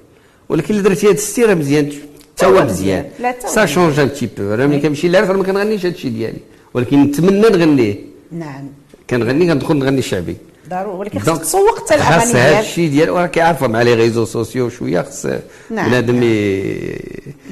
ولكن 0.49 0.75
اللي 0.75 0.83
درتي 0.83 1.07
هذا 1.07 1.13
الستيل 1.13 1.49
راه 1.49 1.55
مزيان. 1.55 1.93
حتى 2.37 2.47
هو 2.47 2.65
مزيان. 2.65 3.05
سا. 3.47 3.67
شونج 3.67 4.01
ان 4.01 4.13
تي 4.13 4.29
بو 4.39 4.55
أنا 4.55 4.67
ملي 4.67 4.81
كنمشي 4.81 5.09
للعرس 5.09 5.29
راه 5.29 5.37
ما 5.37 5.45
كنغنيش 5.45 5.87
هذا 5.87 5.95
الشيء 5.95 6.11
ديالي. 6.11 6.39
ولكن 6.75 7.03
نتمنى 7.03 7.41
نغنيه. 7.41 7.95
نعم. 8.33 8.65
كنغني 9.11 9.47
كندخل 9.47 9.77
نغني 9.77 10.03
شعبي. 10.03 10.37
ضروري. 10.71 10.99
ولكن 10.99 11.19
خصك 11.19 11.41
تسوق 11.41 11.79
حتى 11.79 11.95
الاغاني 11.95 12.21
خاص 12.21 12.37
هذا 12.37 12.61
الشيء 12.61 12.91
ديال 12.91 13.11
وراه 13.11 13.27
كيعرفوا 13.27 13.69
مع 13.69 13.83
لي 13.83 13.95
ريزو 13.95 14.25
سوسيو 14.25 14.69
شوية. 14.69 15.03
خص 15.03 15.27
نعم، 15.71 15.89
بنادم 15.89 16.15
نعم. 16.15 16.95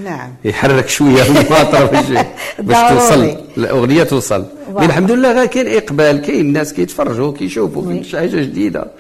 نعم. 0.05 0.31
يحرك 0.45 0.89
شوية 0.89 1.23
الماطره 1.23 1.85
باش 1.85 2.27
باش. 2.59 2.77
توصل. 2.93 3.37
الأغنية 3.57 4.03
توصل. 4.03 4.45
الحمد 4.79 5.11
لله 5.11 5.45
كاين 5.45 5.69
إقبال 5.77 6.21
كاين 6.21 6.41
الناس 6.41 6.73
كيتفرجوا 6.73 7.33
كيشوفوا. 7.33 7.85
كاين 7.85 8.05
شي 8.05 8.19
حاجة 8.19 8.37
جديدة. 8.37 8.81
راه 8.81 8.91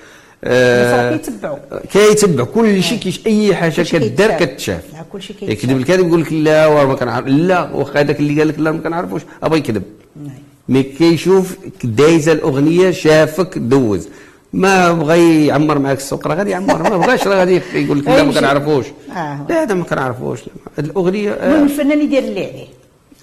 آه، 0.47 1.17
كيتبعوا. 1.17 1.59
كيتبع 1.93 2.45
كل 2.45 2.83
شيء 2.83 2.99
كيش 2.99 3.27
أي 3.27 3.55
حاجة 3.55 3.83
كدار. 3.83 4.31
كتشاف. 4.31 4.83
كلشي 5.13 5.33
كيتشاف. 5.33 5.51
يكذب 5.65 5.77
الكاذب 5.77 6.07
يقول 6.09 6.21
لك 6.21 6.33
لا 6.33 6.67
وراه 6.67 6.85
ما 6.85 6.95
كنعرف. 6.95 7.27
لا 7.27 7.71
واخا 7.73 8.01
هذاك 8.01 8.21
اللي 8.21 8.39
قال 8.39 8.49
لك 8.49 8.59
لا 8.59 8.73
ما 8.73 8.79
كنعرفوش. 8.79 9.23
أبغى 9.43 9.59
يكذب. 9.59 9.83
نعم. 10.17 10.35
mais 10.69 10.83
كيشوف 10.83 11.57
دايزة 11.85 12.33
الأغنية 12.33 12.91
شافك 12.91 13.59
دوز. 13.59 14.09
ما 14.53 14.93
بغى 14.93 15.47
يعمر 15.47 15.79
معك 15.79 15.97
السوق 15.97 16.27
راه 16.27 16.35
غادي 16.35 16.51
يعمر. 16.51 16.83
ما 16.83 16.97
بغاش 16.97 17.27
راه 17.27 17.37
غادي 17.37 17.61
يقول 17.75 17.99
لك 17.99 18.09
لا 18.09 18.23
ما. 18.23 18.33
كنعرفوش. 18.33 18.87
آه. 19.17 19.47
لا 19.49 19.63
هذا 19.63 19.75
ما 19.75 19.85
كنعرفوش. 19.85 20.41
الأغنية 20.79 21.31
المهم 21.31 21.61
آه، 21.61 21.65
الفنان 21.65 22.03
يدير 22.03 22.23
اللي 22.23 22.45
عليه. 22.45 22.67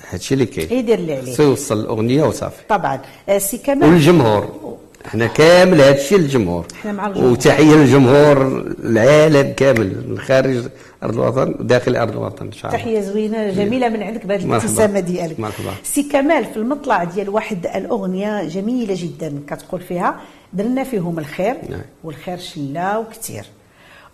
هادشي 0.10 0.34
اللي 0.34 0.46
كاين. 0.46 0.80
يدير 0.80 1.00
اللي 1.00 1.16
عليه. 1.16 1.34
خصو 1.34 1.44
يوصل 1.44 1.80
الأغنية 1.80 2.24
وصافي. 2.24 2.62
طبعا. 2.70 3.00
آه، 3.30 3.38
سي 3.38 3.58
كمال. 3.58 3.90
والجمهور. 3.90 4.63
إحنا 5.06 5.28
كامل 5.28 5.96
للجمهور 6.12 6.66
إحنا 6.74 6.92
مع 6.92 7.08
الجمهور. 7.08 7.32
وتحية 7.32 7.76
للجمهور 7.76 8.64
العالم 8.84 9.54
كامل 9.54 10.04
من 10.10 10.20
خارج 10.20 10.64
أرض 11.04 11.14
الوطن 11.14 11.56
وداخل 11.60 11.96
أرض 11.96 12.12
الوطن 12.12 12.46
إن 12.46 12.52
شاء 12.52 12.72
الله 12.72 12.84
تحية 12.84 13.00
زوينة 13.02 13.50
جميلة 13.50 13.90
من 13.90 14.04
عندك 14.04 14.26
بهذه. 14.26 14.46
الابتسامة 14.46 15.00
ديالك 15.00 15.40
مرحبا. 15.40 15.72
سي 15.84 16.04
كمال 16.04 16.46
في 16.46 16.58
المطلع 16.58 17.04
ديال 17.04 17.30
واحد 17.30 17.66
الأغنية 17.76 18.44
جميلة 18.44 18.96
جدا 18.98 19.40
كتقول 19.48 19.82
فيها 19.82 20.20
درنا 20.54 20.84
فيهم 20.84 21.20
الخير 21.20 21.56
نعم. 21.70 21.82
والخير 22.04 22.38
شلاو 22.38 23.04
كثير 23.10 23.46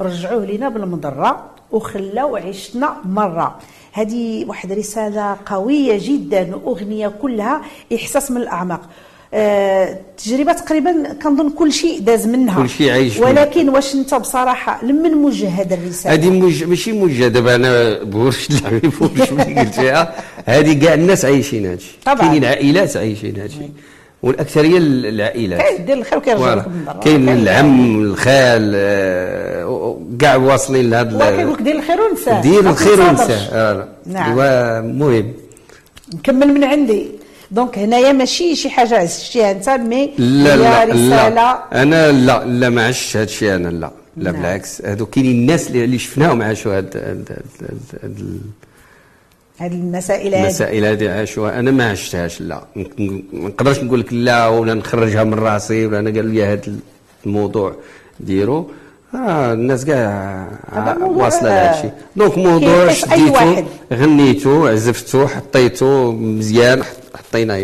رجعوه 0.02 0.46
لنا 0.46 0.70
بالمضرة 0.70 1.46
وخلاو 1.72 2.36
عشنا 2.36 2.96
مرة 3.06 3.60
هذه 3.94 4.46
واحد 4.46 4.72
رسالة 4.72 5.38
قوية 5.46 5.98
جدا 6.02 6.56
واغنيه 6.56 7.08
كلها 7.08 7.62
إحساس 7.96 8.32
من 8.32 8.38
الأعماق 8.38 8.82
تجربة 10.18 10.54
تقريبا 10.54 11.14
كنظن 11.24 11.50
كل 11.50 11.72
شيء 11.74 12.00
داز 12.00 12.28
منها. 12.28 12.62
كل 12.62 12.70
شيء 12.70 12.92
عايش. 12.92 13.20
ولكن 13.20 13.70
واش 13.70 13.96
أنت 13.96 14.14
بصراحة 14.16 14.86
لمن 14.86 15.12
موجه 15.12 15.50
هذا 15.50 15.76
الرسالة؟ 15.76 16.14
هذه 16.16 16.30
مج... 16.30 16.64
ماشي 16.64 16.92
موجه 16.92 17.28
دابا 17.28 17.56
أنا 17.56 18.04
بورش 18.04 18.48
اللعبي 18.50 18.88
بورش 18.88 19.32
ملي 19.32 19.60
قلت 19.60 19.74
فيها. 19.74 20.16
هذه 20.46 20.80
كاع 20.86 20.94
الناس 20.94 21.26
عايشين 21.26 21.66
هادشي. 21.66 21.92
طبعاً. 22.06 22.18
كاينين 22.18 22.46
عائلات 22.46 22.98
عايشين 22.98 23.40
هادشي. 23.40 23.58
والأكثرية 24.24 24.78
العائلات. 24.78 25.62
كاين 25.62 25.86
دير 25.86 25.98
الخير 25.98 26.18
وكيرجع. 26.18 26.54
لك 26.54 26.68
من 26.68 26.86
برا. 26.86 26.94
كاين 27.04 27.30
العم 27.30 28.02
الخال 28.02 28.72
آه، 28.76 30.00
كاع 30.20 30.36
واصلين 30.36 30.86
الله 30.86 31.04
لهذا 31.04 31.36
كيقول 31.38 31.54
لك 31.54 31.62
دير 31.62 31.76
الخير 31.76 32.02
ونساه 32.02 32.42
دير 32.42 32.60
الخير. 32.70 33.02
ونساه 33.02 33.36
آه، 33.54 33.88
نعم. 34.06 34.40
ايوا 34.40 34.82
مهم. 34.82 35.34
نكمل 36.14 36.54
من 36.54 36.64
عندي. 36.64 37.19
donc 37.52 37.78
هنايا 37.80 38.12
ماشي 38.12 38.56
شي 38.56 38.70
حاجة 38.70 38.98
عشتيها 38.98 39.52
انت 39.52 39.70
mais 39.70 40.12
لا 40.18 40.56
لا 40.58 40.84
رسالة. 40.84 41.30
لا. 41.30 41.82
أنا 41.82 42.12
لا 42.12 42.46
لا 42.46 42.70
ما 42.70 42.88
عشتش 42.88 43.18
هذا 43.18 43.24
الشيء 43.24 43.56
أنا 43.56 43.68
لا. 43.68 43.92
لا 44.18 44.32
نعم. 44.32 44.42
بالعكس. 44.42 44.82
هذو 44.86 45.06
كاينين 45.06 45.32
الناس 45.32 45.68
اللي 45.72 46.00
شفناهم 46.00 46.42
عاشوا 46.42 46.78
هاد 46.78 46.98
هاد- 46.98 47.32
هاد- 47.32 48.04
هاد- 48.04 48.42
هاد 49.60 49.72
المسائل 49.72 50.36
هذه 50.36 50.44
المسائل 50.44 50.86
هذه 50.86 51.10
عاشوها 51.10 51.60
أنا 51.60 51.72
ما 51.72 51.90
عشتهاش 51.90 52.42
لا. 52.42 52.64
ما 52.76 53.22
نقدرش 53.34 53.80
نقول 53.80 54.00
لك 54.00 54.14
لا 54.14 54.48
ولا 54.48 54.74
نخرجها 54.74 55.24
من 55.24 55.34
راسي 55.34 55.86
ولا 55.86 56.00
أنا 56.00 56.10
قال 56.10 56.26
لي 56.26 56.46
هذا 56.46 56.62
الموضوع 57.26 57.76
ديرو. 58.20 58.72
آه 59.16 59.54
الناس 59.54 59.86
كاع 59.86 60.48
واصله 61.02 61.50
لهذا 61.50 61.72
الشيء 61.78 61.92
donc 62.16 62.38
موضوع 62.38 62.92
شديتو. 62.94 63.64
غنيتو 63.94 64.68
عزفتو 64.68 65.28
حطيتو 65.28 66.12
مزيان 66.12 66.84
حط- 66.84 67.18
حطيناه 67.18 67.64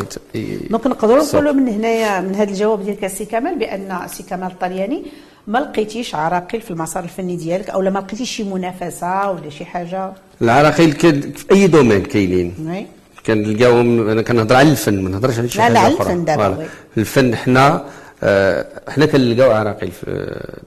donc 0.70 0.88
نقدروا. 0.88 1.24
نقولوا 1.24 1.52
من 1.54 1.68
هنايا 1.68 2.22
من 2.22 2.36
هذا 2.36 2.50
الجواب 2.50 2.84
ديالك 2.86 3.08
سي 3.08 3.26
كمال 3.26 3.60
بأن 3.60 3.98
سي 4.08 4.24
كمال 4.24 4.48
الطالياني 4.52 5.04
ما 5.48 5.58
لقيتيش 5.60 6.16
عراقيل 6.16 6.62
في 6.62 6.72
المسار 6.72 7.04
الفني 7.04 7.36
ديالك 7.36 7.70
أو 7.70 7.82
لا 7.82 7.90
ما 7.90 8.00
لقيتيش 8.00 8.30
شي 8.36 8.44
منافسة 8.44 9.32
ولا 9.32 9.50
شي 9.50 9.66
حاجة 9.66 10.12
العراقيل 10.42 10.94
كد- 10.94 11.38
في 11.38 11.46
أي 11.52 11.68
domaine 11.68 12.04
كاينين 12.04 12.54
oui. 12.68 12.86
كنلقاوهم 13.26 14.10
أنا 14.10 14.22
كنهضر 14.22 14.56
على 14.56 14.70
الفن 14.72 15.02
ما 15.04 15.10
نهضرش 15.10 15.40
على 15.40 15.50
شي 15.50 15.58
لا، 15.58 15.64
حاجة 15.64 15.74
لا، 15.74 15.80
على 15.80 15.94
أخرى 15.96 16.14
الفن 16.14 16.26
دابا،. 16.26 16.66
الفن 16.98 17.36
حنا 17.36 17.84
آه، 18.26 18.90
حنا 18.90 19.06
كنلقاو 19.06 19.52
عراقيل 19.52 19.92
في 19.92 20.08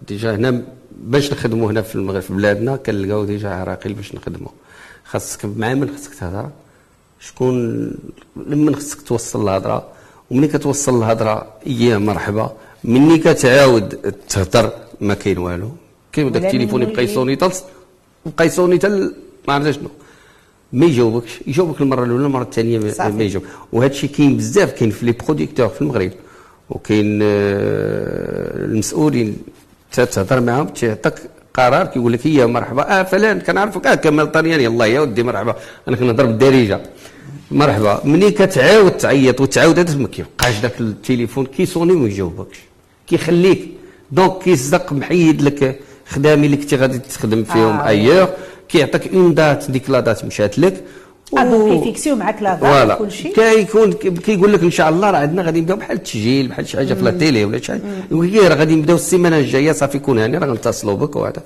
déjà 0.09 0.35
هنا 0.35 0.63
باش 1.13 1.33
نخدموا 1.33 1.71
هنا 1.71 1.83
في 1.83 1.95
المغرب 1.95 2.23
في 2.23 2.33
بلادنا 2.33 2.77
كنلقاو 2.77 3.25
déjà 3.25 3.49
عراقيل 3.49 3.95
باش 3.95 4.15
نخدموا 4.15 4.53
خاصك 5.05 5.45
مع 5.45 5.75
من 5.75 5.89
خاصك 5.91 6.15
تهضر 6.15 6.49
شكون 7.21 7.55
لمن 8.37 8.75
خاصك 8.75 9.03
توصل 9.03 9.43
الهضرة 9.49 9.87
ومني 10.31 10.49
كتوصل 10.49 10.99
الهضرة 10.99 11.47
يا 11.67 11.99
مرحبا 11.99 12.47
مني 12.85 13.19
كتعاود 13.19 13.89
تهضر 14.29 14.73
ما 15.01 15.15
كاين 15.15 15.39
والو. 15.39 15.71
ولا 16.19 16.39
التليفون 16.39 16.83
يبقى 16.83 17.05
يصوني 17.05 17.37
تلص 17.37 17.63
يبقى 18.27 18.47
يصوني 18.47 18.79
تل 18.79 19.15
ما 19.49 19.55
عرفت 19.55 19.71
شنو. 19.71 19.89
ما 20.73 20.87
يجاوبكش 20.87 21.33
يجاوبك 21.47 21.81
المرة 21.81 22.05
الأولى 22.05 22.27
المرة 22.27 22.43
الثانية. 22.43 22.79
ما 22.79 23.23
يجاوب. 23.23 23.45
وهذا 23.73 23.93
الشيء 23.93 24.11
كاين 24.11 24.37
بزاف 24.37 24.73
كاين 24.73 24.91
في 24.91 25.07
les 25.07 25.13
producteurs 25.13 25.69
في 25.69 25.83
المغرب. 25.83 26.13
وكاين 26.71 27.19
آه، 27.23 28.65
المسؤولين 28.65 29.37
ت- 29.93 30.01
تهضر 30.01 30.41
معاهم 30.41 30.67
تيعطيك 30.67 31.15
قرار 31.55 31.87
كيقول 31.87 32.13
لك 32.13 32.27
هي 32.27 32.47
مرحبا. 32.47 33.01
آه 33.01 33.03
فلان 33.03 33.41
كنعرفك. 33.41 33.87
آه 33.87 33.95
كمال 33.95 34.33
طالياني 34.33 34.67
الله 34.67 34.87
يا 34.87 35.01
ودي 35.01 35.23
مرحبا. 35.23 35.55
أنا 35.89 35.97
كنهضر 35.97 36.27
بالدارجة. 36.27 36.81
مرحبا. 37.51 38.01
ملي 38.05 38.31
كتعاود 38.31 38.91
تعيط 38.91 39.41
وتعاود 39.41 39.79
هذا 39.79 39.99
ما 39.99 40.09
كيبقاش 40.09 40.61
ذاك 40.63 40.81
التليفون 40.81 41.47
كيصوني 41.47 41.93
وما 41.93 42.07
يجاوبكش. 42.09 42.59
كيخليك. 43.07 43.69
Donc 44.13 44.43
كيصدق 44.43 44.93
محيد 44.93 45.43
لك 45.43 45.81
خدامي 46.09 46.47
اللي 46.47 46.57
كنتي 46.57 46.77
غادي 46.77 46.99
تخدم 46.99 47.45
فيهم 47.45 47.77
آه. 47.81 47.87
alors 47.89 48.29
كيعطيك 48.69 49.15
une 49.15 49.35
date 49.35 49.71
ديك 49.71 49.91
la 49.91 50.01
date 50.01 50.25
مشات 50.25 50.59
لك. 50.59 50.85
donc 51.33 51.79
كي 51.79 51.90
fixiو 51.90 52.17
معاك 52.17 52.43
la 52.43 52.55
date 52.55 52.59
voilà. 52.71 52.95
كل 52.95 53.11
شيء. 53.13 53.33
كيكون 53.35 53.93
كيقول 53.93 54.53
لك 54.53 54.63
إن 54.63 54.71
شاء 54.71 54.89
الله 54.89 55.11
راه 55.11 55.19
عندنا 55.19 55.43
غادي 55.43 55.61
نبداو 55.61 55.77
بحال 55.77 55.97
التسجيل 55.97 56.49
بحال 56.49 56.69
شي 56.69 56.77
حاجة 56.77 56.95
في 56.95 57.03
la 57.03 57.11
télé 57.11 57.45
ولا 57.45 57.61
شي 57.61 57.73
حاجة. 57.73 57.81
يقول 58.11 58.29
لك 58.29 58.35
إيه، 58.35 58.49
راه 58.49 58.55
غادي 58.55 58.75
نبداو 58.75 58.97
السيمانة 58.97 59.39
الجاية 59.39 59.73
صافي 59.73 59.99
كون 59.99 60.19
هاني 60.19 60.39
راه 60.39 60.47
غنتصلوا 60.47 60.95
بك 60.97 61.17
وهذا. 61.17 61.43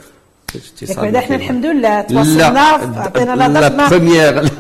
ياك 0.83 0.97
بعدا 0.99 1.21
حنا 1.21 1.37
الحمد 1.37 1.67
لله 1.67 2.01
تواصلنا 2.01 2.61
عطينا 2.97 3.37
لا 3.37 3.49
la 3.49 3.69
date 3.69 3.89
première 3.91 4.41
لا 4.41 4.51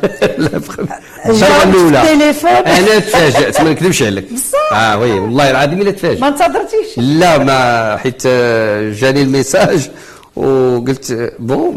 الأولى. 1.64 1.98
أنا 2.12 2.98
تفاجات 2.98 3.60
ما 3.60 3.70
نكذبش 3.70 4.02
عليك؟ 4.02 4.24
آه 4.72 4.98
oui 4.98 5.12
والله 5.12 5.50
العظيم 5.50 5.80
إلا 5.82 5.90
تفاجئ 5.90 6.20
ما 6.20 6.28
انتظرتيش. 6.28 6.88
لا 6.98 7.38
ما 7.38 7.96
حيت 7.96 8.22
آه، 8.26 8.92
جاني 8.92 9.22
ال 9.22 9.30
message. 9.30 9.90
وقلت 10.36 11.32
bon 11.38 11.76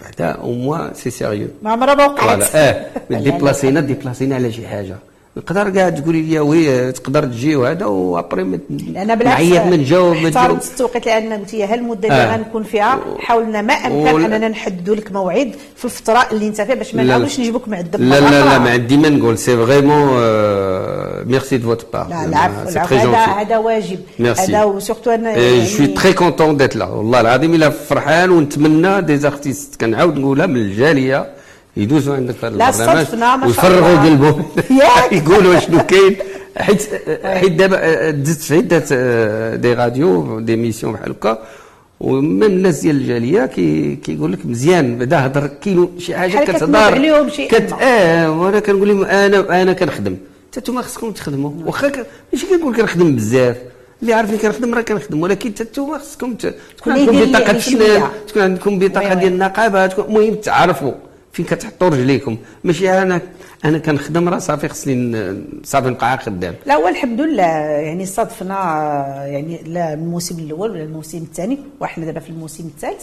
بعدا 0.00 0.26
au 0.26 0.52
moins 0.52 0.92
c'est 0.94 1.10
sérieux 1.10 1.48
ما 1.62 1.70
عمرها 1.70 1.94
ما 1.94 2.04
وقعت. 2.06 2.54
آه 2.56 2.86
déplacينا 3.10 3.80
déplacينا 3.80 4.34
على 4.34 4.52
شي 4.52 4.66
حاجة 4.66 4.96
نقدر 5.36 5.70
كاع 5.70 5.88
تقولي 5.90 6.22
لي 6.22 6.38
oui 6.40 6.92
تقدر 6.92 7.24
تجي 7.24 7.56
وهذا 7.56 7.86
و 7.86 7.98
après 7.98 8.60
أنا 8.96 9.14
بالعكس 9.14 9.40
نعيط 9.42 9.62
من 9.66 9.84
جاوب 9.84 10.16
ما 10.16 10.28
احترمت 10.28 10.64
التوقيت 10.64 11.06
لأن 11.06 11.32
قلت 11.32 11.54
لي 11.54 11.64
هالمده 11.64 12.08
اللي 12.08 12.22
آه. 12.22 12.36
غنكون 12.36 12.62
فيها؟ 12.62 12.98
حاولنا 13.18 13.62
ما 13.62 13.74
أمكن 13.74 14.14
ولا- 14.14 14.26
أننا 14.26 14.48
نحددوا 14.48 14.94
لك 14.94 15.12
موعد 15.12 15.52
في 15.76 15.84
الفترة 15.84 16.26
اللي 16.32 16.48
أنت 16.48 16.60
فيها 16.60 16.74
باش 16.74 16.94
ما 16.94 17.00
لا، 17.00 17.06
لا. 17.06 17.08
نعاودوش 17.08 17.40
نجيبوك 17.40 17.68
معذب 17.68 17.96
لا 18.00 18.20
لا 18.20 18.44
لا. 18.44 18.58
ما 18.58 18.70
عندي 18.70 18.96
ما 18.96 19.08
نقول 19.08 19.38
c'est 19.38 19.56
vraiment 19.56 20.08
merci 21.26 21.56
de 21.56 21.68
votre 21.68 21.86
part 21.92 22.08
لا 22.08 22.24
العفو 22.24 22.78
هذا 22.94 23.16
هذا 23.16 23.56
واجب. 23.58 23.98
ميرسي. 24.18 24.42
هذا 24.42 24.64
و 24.64 24.70
surtout 24.70 25.10
أنا 25.10 25.34
je 25.34 25.64
suis 25.64 25.86
très 25.86 26.12
content 26.12 26.56
d'être 26.56 26.76
لا 26.76 26.84
والله 26.88 27.20
العظيم 27.20 27.54
إلا 27.54 27.70
فرحان 27.70 28.30
ونتمنى 28.30 29.00
des 29.02 29.16
artistes 29.16 29.80
كنعاود 29.80 30.16
نقولها 30.18 30.46
من 30.46 30.56
الجالية. 30.56 31.41
يدوزوا 31.76 32.16
عندك 32.16 32.34
في 32.34 32.46
البرنامج 32.48 33.46
ويفرغوا. 33.46 34.04
قلبهم. 34.04 34.44
يقولوا 35.18 35.58
شنو 35.64 35.78
كاين. 35.86 36.16
حيت 36.56 36.82
حيت 37.24 37.52
دابا 37.52 38.10
دزت 38.10 38.42
في 38.42 38.56
عده 38.56 38.84
آه، 38.92 39.56
des 39.56 39.74
radios 39.74 40.40
d'émissions 40.40 40.92
بحال 40.92 41.10
هكا. 41.10 41.38
ومن 42.00 42.42
الناس 42.42 42.80
ديال 42.80 42.96
الجالية 42.96 43.46
كي 43.46 43.96
كيقول 43.96 44.32
لك 44.32 44.46
مزيان. 44.46 44.98
بدا 44.98 45.26
هضر 45.26 45.46
كاين 45.46 45.88
شي 45.98 46.16
حاجة 46.16 46.44
كتهضر. 46.44 46.76
عليهم 46.78 47.28
شي 47.28 47.46
كت... 47.46 47.72
آه 47.82 48.30
وأنا 48.40 48.60
كنقول 48.60 48.88
لهم 48.88 49.04
أنا 49.04 49.62
أنا 49.62 49.72
كنخدم. 49.72 50.16
حتى 50.50 50.60
نتوما 50.60 50.82
خصكم 50.82 51.10
تخدموا. 51.10 51.50
واخا 51.66 51.88
ك- 51.88 52.06
ماشي 52.32 52.46
كنقول 52.46 52.76
كنخدم 52.76 53.16
بزاف. 53.16 53.56
اللي 54.02 54.12
عارفني 54.14 54.38
كنخدم 54.38 54.74
راه 54.74 54.82
كنخدم. 54.82 55.20
ولكن 55.22 55.50
حتى 55.50 55.64
نتوما 55.64 55.98
خصكم 55.98 56.34
تكون 56.34 56.92
عندكم 56.92 57.24
بطاقة. 57.24 58.10
تكون 58.28 58.42
عندكم 58.42 58.78
بطاقة. 58.78 59.14
ديال 59.14 59.32
النقابة. 59.32 59.84
المهم 59.84 60.34
تعرفوا. 60.34 60.92
فين 61.32 61.44
كتحطوا 61.44 61.88
رجليكم 61.88 62.36
ماشي 62.64 62.90
أنا 63.02 63.20
أنا 63.64 63.78
كنخدم 63.78 64.28
راه 64.28 64.38
صافي 64.38 64.68
خصني 64.68 65.16
صافي 65.64 65.88
نبقى 65.90 66.18
خدام 66.18 66.54
لا 66.66 66.74
هو 66.74 66.88
الحمد 66.88 67.20
لله 67.20 67.42
يعني 67.42 68.06
صادفنا 68.06 68.54
يعني 69.26 69.60
لا 69.66 69.92
الموسم 69.94 70.38
الأول 70.38 70.70
ولا 70.70 70.82
الموسم 70.82 71.18
الثاني 71.18 71.58
وحنا 71.80 72.04
دابا 72.04 72.20
في 72.20 72.30
الموسم 72.30 72.64
الثالث 72.66 73.02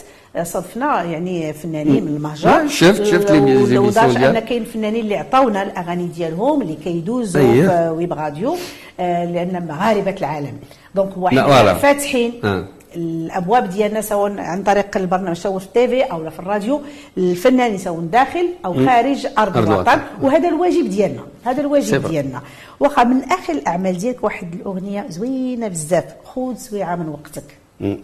صادفنا 0.51 1.03
يعني 1.03 1.53
فنانين 1.53 2.03
من 2.05 2.15
المهجر 2.15 2.67
شفت- 2.67 3.03
شفت 3.03 3.31
les 3.31 3.39
و- 3.39 3.65
émissions 3.65 3.85
ولدرجه 3.85 4.17
ديال. 4.19 4.35
ان 4.37 4.39
كاين 4.39 4.63
فنانين 4.63 5.03
اللي 5.03 5.17
عطاونا 5.17 5.63
الأغاني 5.63 6.07
ديالهم 6.07 6.61
اللي 6.61 6.75
كيدوزوا 6.75 7.41
أيه. 7.41 7.67
في 7.67 7.89
web 7.89 8.13
radio 8.13 8.55
آه، 8.99 9.25
لأن 9.25 9.67
مغاربة 9.67 10.11
العالم 10.19 10.53
donc 10.95 11.13
voilà. 11.13 11.73
فاتحين 11.73 12.33
آه. 12.43 12.65
الأبواب 12.95 13.69
ديالنا 13.69 14.01
سواء 14.01 14.39
عن 14.39 14.63
طريق 14.63 14.97
البرنامج 14.97 15.35
سواء 15.35 15.59
في 15.59 15.65
ال 15.65 15.78
TV 15.78 16.03
أو 16.03 16.29
في 16.29 16.39
الراديو 16.39 16.81
الفنانين 17.17 17.77
سواء 17.77 17.99
داخل 17.99 18.49
أو 18.65 18.85
خارج 18.85 19.27
أرض 19.37 19.57
الوطن. 19.57 19.99
وهذا 20.21 20.49
الواجب 20.49 20.89
ديالنا 20.89 21.21
هذا 21.45 21.61
الواجب. 21.61 22.07
ديالنا 22.07 22.41
واخا 22.79 23.03
من 23.03 23.23
آخر 23.23 23.53
الأعمال 23.53 23.97
ديالك 23.97 24.23
واحد 24.23 24.53
الأغنية 24.53 25.05
زوينة 25.09 25.67
بزاف 25.67 26.05
خذ 26.25 26.55
سويعه 26.55 26.95
من 26.95 27.09
وقتك 27.09 27.57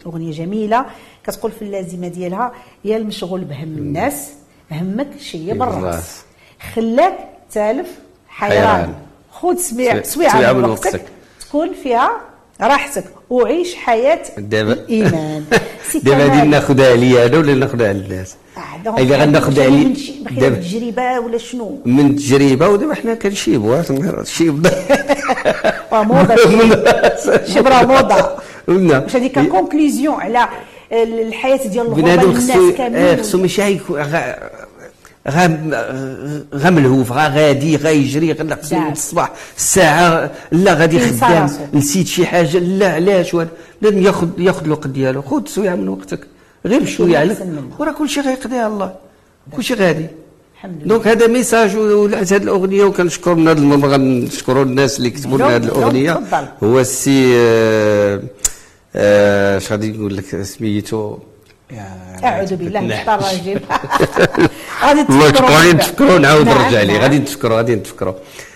أغنية 0.05 0.31
جميلة 0.31 0.85
كتقول 1.23 1.51
في 1.51 1.61
اللازمة 1.61 2.07
ديالها 2.07 2.51
يا 2.85 2.97
المشغول 2.97 3.41
بهم 3.41 3.77
الناس 3.77 4.29
همك 4.71 5.07
شي 5.19 5.53
بالرأس. 5.53 6.21
خلاك 6.73 7.29
تالف 7.51 7.99
حيران. 8.27 8.93
خذ 9.31 9.57
سويعه 10.03 10.53
من 10.53 10.59
من 10.59 10.69
وقتك 10.69 10.85
وقتك. 10.85 11.05
تكون 11.39 11.73
فيها 11.73 12.11
راحتك 12.61 13.03
وعيش 13.29 13.75
حياة 13.75 14.19
دابا. 14.37 14.73
الإيمان. 14.73 15.45
دابا. 16.03 16.23
غادي 16.23 16.47
ناخذها 16.47 16.91
عليا 16.91 17.25
أنا 17.25 17.37
ولا 17.37 17.53
ناخذها 17.53 17.87
على 17.89 17.97
الناس؟ 17.97 18.35
آه، 18.87 18.91
غناخذها 19.03 19.69
من 19.69 19.79
علي 19.85 19.95
شي- 19.95 20.13
بخير 20.25 20.39
دابا. 20.39 20.55
تجربه 20.55 21.19
ولا 21.19 21.37
شنو؟ 21.37 21.81
من 21.85 22.15
تجربه 22.15 22.69
ودابا 22.69 22.93
حنا 22.93 23.13
كنشيبوا 23.13 23.81
الشيب 24.21 24.67
آه، 25.93 26.03
موضة 26.03 26.35
شبرا 27.53 27.83
موضة. 27.83 28.29
قلنا 28.67 28.99
واش 28.99 29.15
هذه 29.15 29.27
كونكلوزيون 29.27 30.13
على 30.21 30.47
الحياة 30.91 31.67
ديال 31.67 31.85
الغربة 31.85 32.15
للناس 32.15 32.49
خصو 32.51 32.69
آه، 32.69 32.71
كاملين. 32.71 33.17
خصو 33.17 33.37
ماشي 33.37 33.79
غا 35.29 36.69
ملهوف 36.69 37.11
غا 37.11 37.27
غادي 37.27 37.77
غا 37.77 37.89
يجري 37.89 38.33
غا. 38.33 38.43
من 38.43 38.91
الصباح 38.91 39.31
الساعة 39.57 40.31
لا 40.51 40.73
غادي 40.73 40.99
خدام. 40.99 41.49
نسيت 41.73 42.07
شي 42.07 42.25
حاجة 42.25 42.57
لا 42.57 42.93
علاش 42.93 43.33
وهذا. 43.33 43.49
بنادم 43.81 44.03
ياخذ 44.03 44.27
ياخذ 44.37 44.65
الوقت 44.65 44.87
ديالو 44.87 45.21
خذ 45.21 45.45
سويعه 45.47 45.75
من 45.75 45.87
وقتك 45.87 46.19
غير 46.65 46.85
شوية 46.85 47.17
عليك. 47.17 47.37
وراه 47.79 47.91
كلشي 47.91 48.21
غيقضيها 48.21 48.67
الله 48.67 48.95
كلشي 49.55 49.73
غادي 49.73 50.07
الحمد 50.55 50.75
لله 50.75 50.87
donc 50.87 51.07
هذا 51.07 51.27
message 51.27 51.75
ولعت 51.75 52.33
هذه 52.33 52.43
الأغنية 52.43 52.83
وكنشكر 52.83 53.35
من 53.35 53.47
هذا 53.47 53.59
المنبر 53.59 53.87
غنشكروا 53.87 54.63
الناس 54.63 54.97
اللي 54.97 55.09
كتبوا 55.09 55.37
لنا 55.37 55.55
هذه 55.55 55.63
الأغنية. 55.63 56.19
هو 56.63 56.79
السي 56.79 57.33
آه، 57.37 58.21
آه، 58.95 59.57
اش 59.57 59.71
غادي 59.71 59.91
نقول 59.91 60.17
لك 60.17 60.41
سميتو 60.41 61.17
أعوذ 62.23 62.55
بالله 62.55 62.79
من. 62.79 62.91
الشيطان 62.91 63.19
الرجيم 63.19 63.59
غادي 64.85 65.03
تفكروا 65.03 65.49
غادي. 65.49 65.73
نتفكروا 65.73 66.19
نعاود 66.19 66.45
نعم، 66.45 66.57
نرجع 66.63 66.81
ليه 66.81 66.93
نعم. 66.93 67.01
غادي 67.01 67.17
نتفكروا 67.19 67.57
غادي 67.57 67.75
نتفكروا 67.75 68.13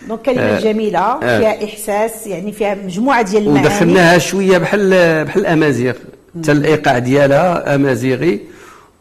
donc 0.07 0.21
كلمة 0.21 0.41
آه. 0.41 0.59
جميلة 0.59 0.99
آه. 0.99 1.19
فيها 1.19 1.65
إحساس 1.65 2.27
يعني 2.27 2.51
فيها 2.51 2.75
مجموعة 2.75 3.21
ديال 3.21 3.47
المعاني 3.47 3.67
ودخلناها 3.67 4.17
شوية 4.17 4.57
بحال 4.57 5.25
بحال 5.25 5.41
الأمازيغ 5.41 5.93
حتى 6.39 6.51
الإيقاع 6.51 6.97
ديالها 6.99 7.75
أمازيغي 7.75 8.39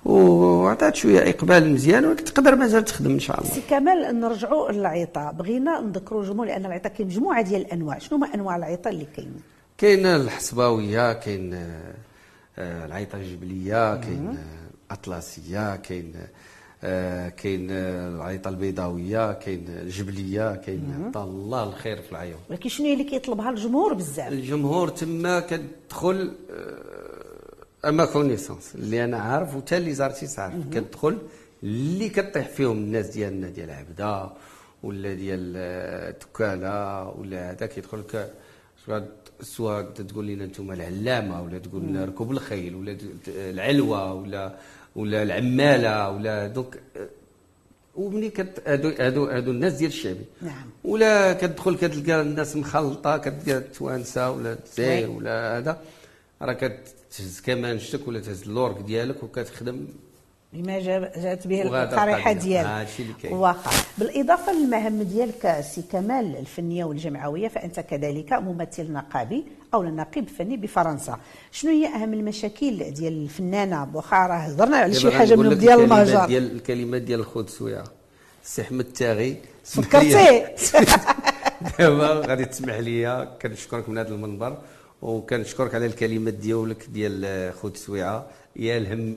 وعطات 0.05 0.97
شوية 0.97 1.31
إقبال 1.31 1.73
مزيان 1.73 2.05
ولكن 2.05 2.25
تقدر 2.25 2.57
مازال 2.57 2.85
تخدم 2.85 3.11
إن 3.11 3.21
شاء 3.21 3.41
الله 3.41 3.51
سي 3.51 3.63
كمال 3.71 4.21
نرجعوا 4.21 4.73
للعيطه 4.73 5.31
بغينا 5.31 5.81
نذكروا 5.81 6.23
الجمهور 6.23 6.47
لأن 6.47 6.67
العيطه 6.67 6.89
كاين 6.89 7.09
مجموعة 7.09 7.43
ديال 7.43 7.61
الأنواع 7.61 7.99
شنو 7.99 8.19
هما 8.19 8.35
أنواع 8.35 8.57
العيطه 8.57 8.89
اللي 8.89 9.07
كاينين 9.17 9.41
كاين 9.79 10.07
الحصباويه 10.07 11.13
كاين 11.13 11.65
العيطة 12.59 13.17
الجبلية 13.17 13.97
كاين 13.97 14.29
آه، 14.29 14.95
اطلسيه 14.95 15.77
كاين 15.77 16.13
آه، 16.85 17.29
كاين 17.29 17.69
آه، 17.71 18.09
العيطة 18.09 18.49
البيضاوية 18.49 19.33
كاين 19.33 19.65
الجبلية 19.69 20.57
كاين 20.57 21.13
الله 21.17 21.65
الخير 21.65 22.03
في 22.03 22.13
العيون. 22.13 22.41
ولكن 22.51 22.69
شنو 22.69 22.87
هي 22.87 22.93
اللي 22.93 23.05
كيطلبها 23.05 23.51
الجمهور 23.51 23.95
بزاف؟ 23.95 24.33
الجمهور 24.33 24.89
تما 24.89 25.41
كتدخل 25.41 26.35
أما 27.85 28.05
كونيسونس 28.05 28.75
اللي 28.75 29.05
أنا 29.05 29.19
عارف 29.19 29.57
وتا 29.57 29.77
اللي 29.77 29.95
زارتيس 29.95 30.39
عارف 30.39 30.55
كتدخل 30.71 31.19
اللي 31.63 32.09
كطيح 32.09 32.49
فيهم 32.49 32.77
الناس 32.77 33.07
ديالنا 33.07 33.49
ديال 33.49 33.71
عبدة 33.71 34.31
ولا 34.83 35.15
ديال 35.15 35.55
آه، 35.57 36.11
تكالة 36.11 37.09
ولا 37.09 37.51
هذا 37.51 37.67
كيدخل 37.67 38.03
ك 38.03 38.31
سواء 39.43 39.83
تقول 39.83 40.27
لنا 40.27 40.45
أنتم 40.45 40.73
العلامة 40.73 41.43
ولا 41.43 41.59
تقول 41.59 41.83
لنا 41.83 42.05
ركوب 42.05 42.31
الخيل 42.31 42.75
ولا 42.75 42.97
العلوة 43.29 44.15
ولا 44.15 44.59
ولا 44.97 45.23
العمالة 45.23 46.11
ولا 46.11 46.47
دوك 46.47 46.77
ومني 47.97 48.31
كت 48.31 48.63
هادو 48.67 48.89
هادو 48.99 49.25
هادو 49.25 49.51
الناس 49.51 49.73
ديال 49.73 49.91
الشعبي 49.91 50.25
نعم. 50.43 50.67
ولا 50.85 51.33
كتدخل 51.33 51.77
كتلقى 51.77 52.21
الناس 52.21 52.57
مخلطة 52.57 53.17
كتلقى 53.17 53.59
التوانسه 53.59 54.31
ولا 54.31 54.53
الجزائر. 54.53 55.11
ولا 55.11 55.59
هذا 55.59 55.83
راه 56.43 56.53
كتهز 56.53 57.41
كمانشتك 57.41 58.09
ولا 58.09 58.21
تهز 58.21 58.43
اللورك 58.43 58.81
ديالك 58.81 59.23
وكتخدم 59.23 59.87
بما 60.53 60.79
جات 60.81 61.47
به 61.47 61.63
القريحة. 61.63 62.33
ديالك. 62.33 62.89
كاين. 63.23 63.35
واقع. 63.35 63.71
بالإضافة 63.99 64.53
للمهام 64.53 65.03
ديالك 65.03 65.61
سي 65.61 65.83
كمال 65.93 66.37
الفنية 66.37 66.85
والجمعوية 66.85 67.49
فأنت 67.49 67.81
كذلك 67.81 68.33
ممثل 68.33 68.93
نقابي 68.93 69.45
أو 69.75 69.83
نقيب 69.83 70.29
فني 70.29 70.57
بفرنسا. 70.57 71.19
شنو 71.53 71.71
هي 71.71 71.87
أهم 71.87 72.15
المشاكل 72.15 72.91
ديال 72.91 73.13
الفنانة؟ 73.13 73.91
واخا 73.95 74.27
راه 74.27 74.35
هضرنا 74.35 74.77
على 74.77 74.95
شي 74.95 75.03
دابا 75.03 75.19
حاجة 75.19 75.35
من 75.35 75.59
ديال 75.59 75.81
المهجر 75.81 76.27
ديال 76.27 76.53
الكلمات 76.53 77.03
ديال 77.03 77.21
خود 77.21 77.51
سويعه 77.51 77.85
السي 78.45 78.63
احمد 78.63 78.85
تاغي 78.85 79.37
فكرتي 79.65 80.45
دابا 81.79 82.07
غادي 82.07 82.45
تسمح 82.45 82.75
لي 82.75 83.29
كنشكرك 83.43 83.89
من 83.89 83.99
هذا 83.99 84.09
المنبر 84.09 84.59
وكنشكرك 85.03 85.75
على 85.75 85.87
الكلمات 85.87 86.35
ديالك 86.35 86.87
ديال 86.89 87.53
خود 87.55 87.77
سويعه 87.77 88.27
يا 88.57 88.79
المهموم 88.79 89.17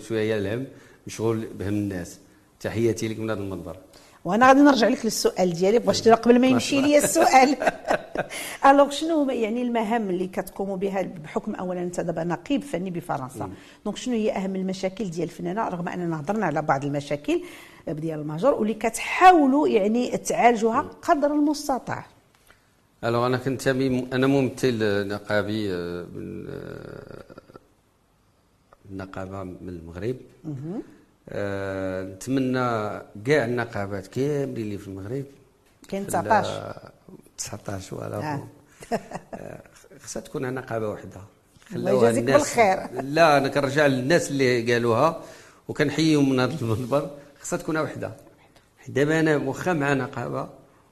سويعه 0.00 0.22
يا 0.22 0.36
المهموم 0.38 0.66
مشغول 1.06 1.46
بهم 1.58 1.68
الناس. 1.68 2.18
تحياتي 2.60 3.08
لك 3.08 3.18
من 3.18 3.30
هذا 3.30 3.40
المنبر 3.40 3.76
وأنا 4.24 4.48
غادي 4.48 4.60
نرجع 4.60 4.88
لك 4.88 5.04
للسؤال 5.04 5.52
ديالي 5.52 5.78
باش 5.78 6.08
قبل 6.08 6.40
ما 6.40 6.46
يمشي 6.46 6.80
لي 6.80 6.98
السؤال. 6.98 7.56
alors 8.66 8.90
شنو 8.90 9.30
يعني 9.30 9.62
المهام 9.62 10.10
اللي 10.10 10.26
كتقوموا 10.26 10.76
بها 10.76 11.02
بحكم 11.02 11.54
اولا 11.54 11.82
أنت 11.82 12.00
دابا 12.00 12.24
نقيب 12.24 12.62
فني 12.62 12.90
بفرنسا؟ 12.90 13.50
donc 13.84 13.96
شنو 13.96 14.14
هي 14.14 14.32
أهم 14.32 14.56
المشاكل 14.56 15.10
ديال 15.10 15.28
الفنانه 15.28 15.68
رغم 15.68 15.88
أننا 15.88 16.20
هضرنا 16.20 16.46
على 16.46 16.62
بعض 16.62 16.84
المشاكل 16.84 17.42
ديال 17.88 18.20
المهجر 18.20 18.54
واللي 18.54 18.74
كتحاولوا 18.74 19.68
يعني 19.68 20.16
تعالجوها 20.16 20.80
قدر 21.02 21.32
المستطاع. 21.32 22.06
الوغ 23.04 23.26
أنا 23.26 23.36
كنتمي 23.36 24.06
أنا 24.12 24.26
ممثل 24.26 25.08
نقابي 25.08 25.72
آه، 25.72 26.06
من 26.14 26.46
آه، 26.48 27.23
النقابة 28.90 29.42
من 29.42 29.68
المغرب. 29.68 30.16
آه 31.28 32.02
نتمنى 32.02 33.00
كاع 33.24 33.44
النقابات 33.44 34.06
كاملين 34.06 34.64
اللي 34.66 34.78
في 34.78 34.88
المغرب. 34.88 35.24
كاين 35.88 36.06
19 36.06 36.90
19 37.38 37.96
ولا 37.96 38.16
آه. 38.16 38.48
آه، 39.34 39.62
خصها 40.02 40.20
تكون 40.22 40.54
نقابة 40.54 40.88
واحدة 40.88 41.20
الله 41.74 41.90
يجازيك 41.90 42.24
بالخير. 42.24 43.02
لا 43.02 43.38
أنا 43.38 43.48
كنرجع 43.48 43.86
للناس 43.86 44.30
اللي 44.30 44.72
قالوها 44.72 45.20
وكنحييهم 45.68 46.30
من 46.30 46.40
هذا 46.40 46.54
المنبر. 46.62 47.10
خصها 47.40 47.56
تكون 47.58 47.76
وحدة. 47.76 48.12
دابا 48.88 49.20
أنا 49.20 49.36
واخا 49.36 49.72
مع 49.72 49.94
نقابة 49.94 50.48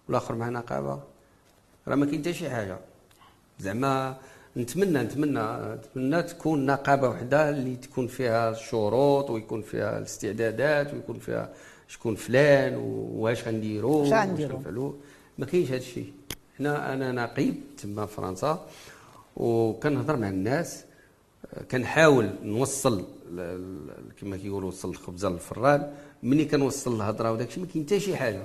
والآخر 0.08 0.34
مع 0.34 0.48
نقابة 0.48 1.00
راه 1.88 1.94
ما 1.94 2.06
كاين 2.06 2.20
حتى 2.20 2.34
شي 2.34 2.50
حاجة. 2.50 2.78
زعما 3.60 4.16
نتمنى 4.56 4.98
نتمنى 5.02 5.74
نتمنى 5.74 6.22
تكون 6.22 6.66
نقابة 6.66 7.08
وحدة 7.08 7.50
اللي 7.50 7.76
تكون 7.76 8.06
فيها 8.06 8.50
الشروط 8.50 9.30
ويكون 9.30 9.62
فيها 9.62 9.98
الاستعدادات 9.98 10.94
ويكون 10.94 11.18
فيها 11.18 11.52
شكون 11.88 12.14
فلان 12.14 12.74
واش 13.14 13.48
غنديروا 13.48 13.96
واش 13.96 14.12
غنديروا 14.12 14.92
ما 15.38 15.46
كاينش 15.46 15.68
هذا 15.68 15.76
الشيء. 15.76 16.12
هنا 16.60 16.92
أنا 16.92 17.12
نقيب 17.12 17.54
تما 17.82 18.06
في 18.06 18.14
فرنسا 18.14 18.66
وكنهضر 19.36 20.16
مع 20.16 20.28
الناس. 20.28 20.84
كنحاول 21.70 22.30
نوصل 22.42 23.04
كما 24.20 24.36
كيقولوا 24.36 24.68
وصل 24.68 24.90
الخبزه 24.90 25.28
للفران. 25.28 25.92
ملي 26.22 26.44
كنوصل 26.44 26.96
الهضرة 26.96 27.32
وداك 27.32 27.48
الشيء 27.48 27.62
ما 27.62 27.68
كاين 27.72 27.84
حتى 27.84 28.00
شي 28.00 28.16
حاجة. 28.16 28.42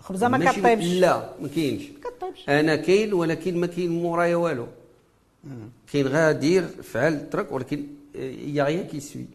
الخبزه 0.00 0.28
ما 0.28 0.52
كطيبش. 0.52 0.84
لا 0.84 1.32
ما 1.42 1.48
كاينش. 1.48 1.82
أنا 2.48 2.76
كاين 2.76 3.14
ولكن 3.14 3.56
ما 3.56 3.66
كاين 3.66 4.02
مورايا 4.02 4.36
والو. 4.36 4.66
كاين 5.92 6.06
غير 6.06 6.32
دير 6.32 6.68
فعل 6.82 7.30
ترك 7.30 7.52
ولكن 7.52 7.86
y 8.54 8.64
a 8.64 8.68
rien 8.68 8.86
qui 8.86 9.00
suit. 9.00 9.26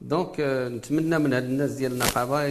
donc 0.00 0.40
نتمنى 0.76 1.18
من 1.18 1.32
هاد 1.32 1.44
الناس 1.44 1.70
ديال 1.70 1.92
النقابة 1.92 2.44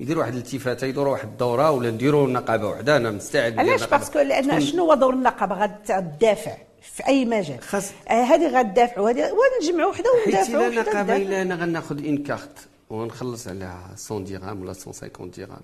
يديروا 0.00 0.22
واحد 0.22 0.32
الالتفاته 0.32 0.84
يديروا 0.84 1.12
واحد 1.12 1.28
الدورة 1.28 1.70
ولا 1.70 1.90
نديروا 1.90 2.28
نقابة 2.28 2.68
وحدة. 2.68 2.96
أنا 2.96 3.10
مستعد 3.10 3.58
علاش؟ 3.58 3.84
parce 3.84 4.05
que 4.05 4.18
لأن 4.18 4.60
شنو 4.60 4.84
هو 4.84 4.94
دور 4.94 5.14
النقابة؟ 5.14 5.54
غتدافع 5.64 6.56
في 6.82 7.06
أي 7.06 7.24
مجال؟ 7.24 7.60
خاص 7.60 7.90
آه 8.08 8.22
هذه 8.22 8.60
غتدافع 8.60 9.00
وهذه 9.00 9.30
ونجمعوا 9.32 9.90
وحدة 9.90 10.10
وندافعوا 10.26 10.66
وحدة 10.66 10.80
النقابه 10.80 11.16
إلا 11.16 11.42
أنا 11.42 11.54
غناخذ 11.54 12.06
une 12.06 12.22
carte 12.22 12.58
ونخلص 12.90 13.48
عليها 13.48 13.96
100 14.10 14.20
درهم 14.20 14.62
ولا 14.62 14.72
150 14.72 15.30
درهم 15.30 15.60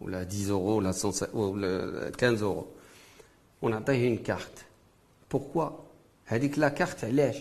ولا 0.00 0.18
10 0.26 0.50
أورو 0.50 0.76
ولا 0.76 0.92
15 2.12 2.46
أورو. 2.46 2.66
ونعطيه 3.62 4.08
une 4.08 4.16
carte. 4.16 4.58
pourquoi 5.32 5.68
هذيك 6.26 6.58
la 6.58 6.68
carte 6.68 7.04
علاش؟ 7.04 7.36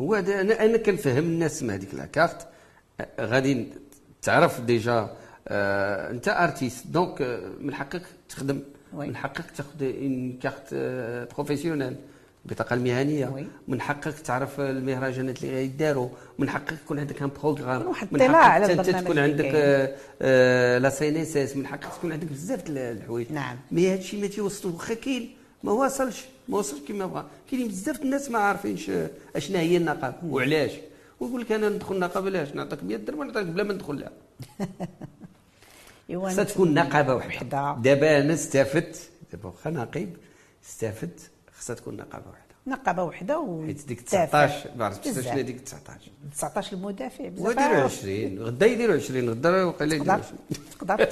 هو 0.00 0.14
أنا 0.14 0.64
أنا 0.64 0.76
كنفهم 0.76 1.18
الناس 1.24 1.62
مع 1.62 1.74
هذيك 1.74 1.94
la 1.94 2.04
carte. 2.06 2.46
غادي 3.20 3.66
تعرف 4.22 4.60
déjà 4.60 5.10
آه 5.48 6.10
أنت 6.10 6.28
artiste 6.28 6.86
donc 6.86 7.22
آه 7.22 7.50
من 7.60 7.74
حقك 7.74 8.02
تخدم. 8.28 8.60
oui. 8.94 9.06
من 9.06 9.16
حقك 9.16 9.44
تاخذ 9.56 9.82
une 9.82 10.38
carte 10.42 10.68
آه 10.72 11.28
professionnelle 11.34 11.96
البطاقه 12.46 12.74
المهنية. 12.74 13.26
oui. 13.26 13.46
من 13.68 13.80
حقك 13.80 14.14
تعرف 14.18 14.60
المهرجانات 14.60 15.42
اللي 15.44 15.54
غيداروا 15.54 16.08
من 16.38 16.50
حقك 16.50 16.72
يكون 16.72 16.98
عندك 16.98 17.22
un 17.22 17.30
programme 17.42 17.86
من 17.86 17.94
حقك 17.94 18.22
على 18.22 18.72
أنت 18.72 18.90
تكون 18.90 19.18
عندك 19.18 19.50
آه 19.54 19.96
آه 20.22 20.78
la 20.78 20.90
CNSS 20.90 21.56
من 21.56 21.66
حقك 21.66 21.94
تكون 21.98 22.12
عندك 22.12 22.26
بزاف 22.26 22.62
الحوايج. 22.68 23.32
نعم. 23.32 23.56
mais 23.72 23.92
هذا 23.92 23.98
الشيء 24.00 24.20
ما 24.20 24.26
تيوصلوا 24.26 24.74
واخا 24.74 24.94
كاين 24.94 25.36
ما 25.62 25.72
واصلش. 25.72 26.24
ما 26.50 26.58
وصلش 26.58 26.80
كما 26.88 27.06
بغا. 27.06 27.26
كاينين 27.50 27.68
بزاف 27.68 28.02
الناس 28.02 28.30
ما 28.30 28.38
عارفينش 28.38 28.90
اشنا 29.36 29.58
هي 29.60 29.76
النقابه 29.76 30.16
وعلاش. 30.24 30.72
ويقول 31.20 31.40
لك 31.40 31.52
أنا 31.52 31.68
ندخل 31.68 31.94
النقابه 31.94 32.26
علاش؟ 32.26 32.54
نعطيك 32.54 32.84
100 32.84 32.96
درهم 32.96 33.24
نعطيك 33.26 33.46
بلا 33.46 33.62
ما 33.62 33.74
ندخل 33.74 34.00
لها. 34.00 34.12
خصها 36.30 36.44
تكون 36.44 36.74
نقابه 36.74 37.14
وحدة. 37.14 37.76
دابا 37.82 38.20
أنا 38.20 38.34
استفدت 38.34 39.10
دابا 39.32 39.48
واخا 39.48 39.70
نقيب. 39.70 40.16
استفدت 40.64 41.20
خصها 41.58 41.76
تكون 41.76 41.96
نقابه 41.96 42.30
وحدة. 42.30 42.50
نقابه 42.66 43.02
وحدة 43.02 43.38
و 43.38 43.66
حيت 43.66 43.86
ديك 43.88 44.00
19 44.00 44.70
ما 44.76 44.84
عرفتش 44.84 45.24
شنو 45.24 45.40
ديك 45.40 45.60
19 45.60 46.10
19 46.32 46.76
المدافع 46.76 47.28
بزاف. 47.28 47.46
وديروا 47.46 47.82
20 47.82 48.38
غدا 48.38 48.66
يديروا 48.66 48.96
20 48.96 49.30
غدا 49.30 49.64
وقيلا 49.64 49.94
يديروا 49.94 50.12
20 50.12 50.38
تقدر 50.78 51.08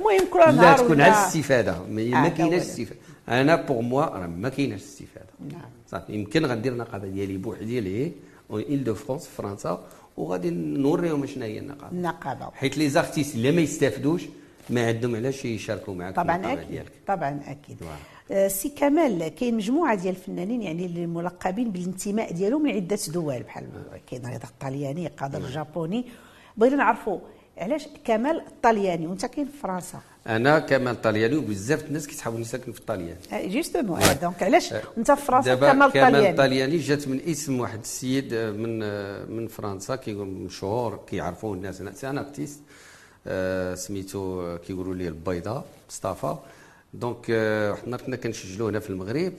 المهم 0.00 0.26
كل 0.32 0.38
نهار 0.38 0.52
لا 0.52 0.76
تكون 0.76 1.00
على 1.00 1.12
الاستفادة. 1.12 1.82
ما 1.88 2.28
كايناش 2.28 2.62
استفادة. 2.62 3.00
أنا 3.28 3.56
بوغ 3.56 3.80
موا 3.80 4.04
راه 4.04 4.26
ما 4.26 4.48
كايناش 4.48 4.80
استفاده 4.82 5.26
نعم. 5.52 5.70
صافي 5.90 6.12
يمكن 6.12 6.46
غندير 6.46 6.72
النقابه 6.72 7.08
ديالي 7.08 7.36
بوحدي 7.36 7.80
ليه 7.80 8.12
اون 8.50 8.84
دو 8.84 8.94
فرونس 8.94 9.26
فرنسا 9.26 9.84
وغادي 10.16 10.50
نوريهم 10.50 11.26
شنو 11.26 11.44
هي 11.44 11.58
النقابه 11.58 11.92
النقابه 11.92 12.50
حيت 12.54 12.78
لي 12.78 12.88
زارتيست 12.88 13.34
اللي 13.34 13.52
ما 13.52 13.60
يستافدوش 13.60 14.22
ما 14.70 14.86
عندهم 14.86 15.16
علاش 15.16 15.44
يشاركوا 15.44 15.94
معك 15.94 16.14
طبعا 16.14 16.52
أكيد. 16.52 16.68
ديالك. 16.68 16.92
طبعا 17.06 17.40
أكيد. 17.46 17.76
آه 18.30 18.48
سي 18.48 18.68
كمال 18.68 19.28
كاين 19.28 19.54
مجموعة 19.56 19.94
ديال 19.94 20.14
الفنانين 20.14 20.62
يعني 20.62 20.86
اللي 20.86 21.06
ملقبين 21.06 21.70
بالانتماء 21.70 22.32
ديالهم 22.32 22.62
من 22.62 22.70
عدة 22.70 22.98
دول 23.08 23.42
بحال 23.42 23.66
كاين 24.10 24.26
رضا 24.26 24.44
الطلياني 24.48 25.06
قادر 25.08 25.38
الجابوني. 25.38 26.04
بغينا 26.56 26.76
نعرفوا 26.76 27.18
علاش 27.58 27.88
كمال 28.04 28.40
الطلياني 28.46 29.06
وأنت 29.06 29.26
كاين 29.26 29.46
في 29.46 29.58
فرنسا. 29.58 30.00
أنا 30.26 30.58
كمال 30.58 31.02
طلياني 31.02 31.36
وبزاف 31.36 31.84
الناس 31.84 32.06
كيتحاولوا 32.06 32.40
يساكنوا 32.40 32.74
في 32.74 32.80
الطليان 32.80 33.16
justement 33.32 34.00
donc 34.22 34.42
علاش 34.42 34.74
أنت 34.98 35.12
في 35.12 35.24
فرنسا 35.24 35.54
كمال 35.54 35.92
طلياني 35.92 36.10
كمال 36.10 36.36
طلياني 36.36 36.78
جات 36.78 37.08
من 37.08 37.20
اسم 37.20 37.60
واحد 37.60 37.80
السيد 37.80 38.34
من 38.34 38.78
من 39.36 39.48
فرنسا 39.48 39.96
كيقول 39.96 40.26
مشهور 40.26 41.00
كيعرفوه 41.06 41.54
الناس. 41.54 41.82
c'est 41.94 42.10
un 42.10 42.18
artiste 42.18 42.60
سميتو 43.86 44.56
كيقولوا 44.66 44.94
ليه 44.94 45.08
البيضاء 45.08 45.64
مصطفى. 45.88 46.36
donc 46.94 47.24
حنا 47.84 47.96
كنا 47.96 48.16
كنسجلوا 48.16 48.70
هنا 48.70 48.80
في 48.80 48.90
المغرب. 48.90 49.32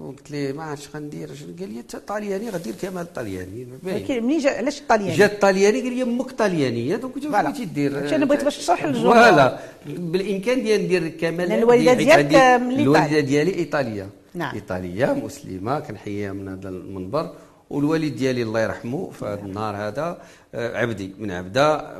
وقلت 0.00 0.30
ليه 0.30 0.52
ما 0.52 0.62
عرفتش 0.62 0.88
غندير؟ 0.94 1.28
قال 1.60 1.72
لي 1.72 1.80
أنت 1.80 1.96
طالياني 1.96 2.50
غدير 2.50 2.74
كمال 2.82 3.02
الطلياني 3.02 3.66
منين 4.10 4.38
جا؟ 4.38 4.50
علاش 4.50 4.80
الطلياني 4.80 5.16
جات 5.16 5.32
الطلياني 5.32 5.80
قال 5.80 5.92
لي 5.92 6.02
أمك 6.02 6.30
طليانيه 6.30 6.96
donc 6.96 7.14
قلت 7.14 7.24
له 7.24 7.42
بغيتي 7.42 7.64
دير 7.64 8.14
أنا 8.14 8.24
بغيت 8.24 8.44
باش 8.44 8.56
تشرح 8.58 8.84
للجمهور. 8.84 9.14
voilà. 9.14 9.58
بالإمكان 9.86 10.62
ديالي 10.62 10.84
ندير 10.84 11.08
كمال 11.08 11.52
الوالدة 11.52 11.92
ديالك 11.92 12.34
الوالدة 12.34 13.20
ديالي 13.20 13.54
إيطالية. 13.54 14.06
نعم. 14.34 14.54
إيطالية 14.54 15.06
مسلمة 15.12 15.80
كنحييها 15.80 16.32
من 16.32 16.48
هذا 16.48 16.68
المنبر. 16.68 17.30
والوالد 17.70 18.16
ديالي 18.16 18.42
الله 18.42 18.60
يرحمه 18.60 19.10
في 19.10 19.24
هذا 19.24 19.40
النهار 19.40 19.76
هذا 19.76 20.18
عبدي 20.54 21.14
من 21.18 21.30
عبدة 21.30 21.98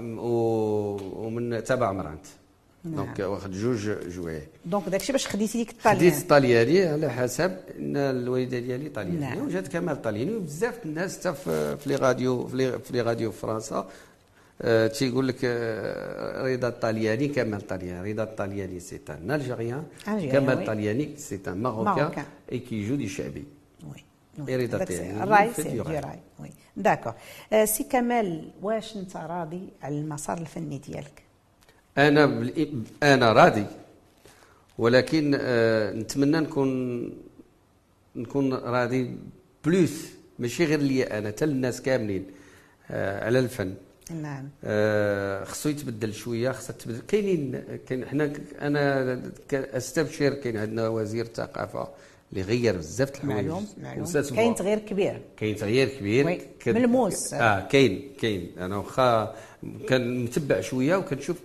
ومن 1.23 1.65
تبع 1.65 1.93
مرانت 1.93 2.27
donc 2.85 3.19
واخد 3.19 3.53
جوج 3.53 3.91
جوايه 4.09 4.49
donc 4.67 4.89
داكشي 4.89 5.13
باش 5.13 5.27
خديتي 5.27 5.59
ديك 5.59 5.71
الطاليان 5.71 5.99
خديت 5.99 6.23
الطالياني 6.23 6.85
على 6.87 7.11
حسب 7.11 7.57
إن 7.79 7.97
الوالدة 7.97 8.59
ديالي 8.59 8.89
طاليانيه 8.89 9.35
نعم. 9.35 9.47
وجات 9.47 9.69
كمال 9.69 10.03
طالياني 10.03 10.35
وبزاف 10.35 10.87
الناس 10.87 11.19
حتى 11.19 11.35
في 11.35 11.79
les 11.87 11.97
radios 11.97 12.47
في 12.47 12.81
les 12.91 13.01
radios 13.01 13.33
في 13.33 13.39
فرنسا 13.39 13.89
أه 14.63 14.87
تيقول 14.87 15.29
لك 15.29 15.37
أه 15.45 16.55
رضا 16.55 16.69
الطلياني 16.69 17.29
كمال 17.29 17.61
الطلياني 17.61 18.13
رضا 18.13 18.23
الطلياني 18.23 18.81
c'est 18.81 19.01
un 19.09 19.31
Algérien 19.31 19.85
كمال 20.07 20.59
الطلياني 20.59 21.17
c'est 21.17 21.41
un 21.49 21.63
Marocain 21.63 22.25
et 22.53 22.59
qui 22.59 22.89
joue 22.89 22.95
du 22.95 23.09
شعبي 23.09 23.45
oui 24.39 24.57
رضا 24.57 24.83
الراي 24.83 25.53
c'est 25.53 25.63
du 25.63 25.81
راي 25.81 26.21
oui 26.41 26.51
d'accord 26.77 27.15
سي 27.65 27.85
كمال 27.85 28.51
واش 28.63 28.97
انت 28.97 29.17
راضي 29.17 29.69
على 29.83 29.99
المسار 29.99 30.39
الفني 30.39 30.79
ديالك 30.79 31.24
أنا 31.99 32.51
أنا 33.03 33.33
راضي. 33.33 33.67
ولكن 34.79 35.39
آه 35.41 35.93
نتمنى 35.93 36.41
نكون 36.41 37.13
نكون 38.17 38.55
راضي 38.55 39.17
plus 39.65 40.07
ماشي 40.39 40.65
غير 40.65 40.81
ليا 40.81 41.19
أنا 41.19 41.29
حتى 41.29 41.45
الناس 41.45 41.83
كاملين 41.83 42.27
آه 42.91 43.25
على 43.25 43.39
الفن. 43.39 43.75
نعم. 44.23 44.49
آه 44.65 45.45
خصو 45.45 45.69
يتبدل 45.69 46.15
شوية 46.15 46.53
خصها 46.53 46.73
تبدل. 46.73 47.01
كاينين 47.09 47.63
كاين 47.87 48.07
حنا 48.07 48.33
أنا 48.61 49.23
استبشر 49.51 50.35
كاين 50.35 50.57
عندنا 50.57 50.89
وزير 50.89 51.25
الثقافة 51.25 51.89
اللي 52.33 52.43
غير 52.43 52.77
بزاف 52.77 53.11
د 53.11 53.15
الحوايج. 53.15 53.47
معلوم 53.47 53.67
معلوم. 53.83 54.07
كاين 54.37 54.55
تغيير 54.55 54.79
كبير. 54.79 55.21
كاين 55.37 55.57
تغيير 55.57 55.89
كبير. 55.89 56.41
ملموس. 56.67 57.35
آه 57.35 57.69
كاين 57.69 58.13
كاين. 58.21 58.51
أنا 58.59 58.77
واخا 58.77 59.35
كنتبع 59.89 60.61
شوية 60.61 60.97
وكنشوف 60.97 61.37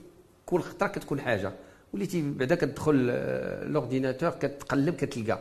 كل 0.49 0.61
خطرة 0.61 0.87
كتكون 0.87 1.19
حاجة. 1.21 1.51
وليتي 1.93 2.19
بعدا 2.37 2.55
كتدخل 2.55 2.97
l'ordinateur 3.73 4.29
كتقلب 4.29 4.95
كتلقى. 4.95 5.39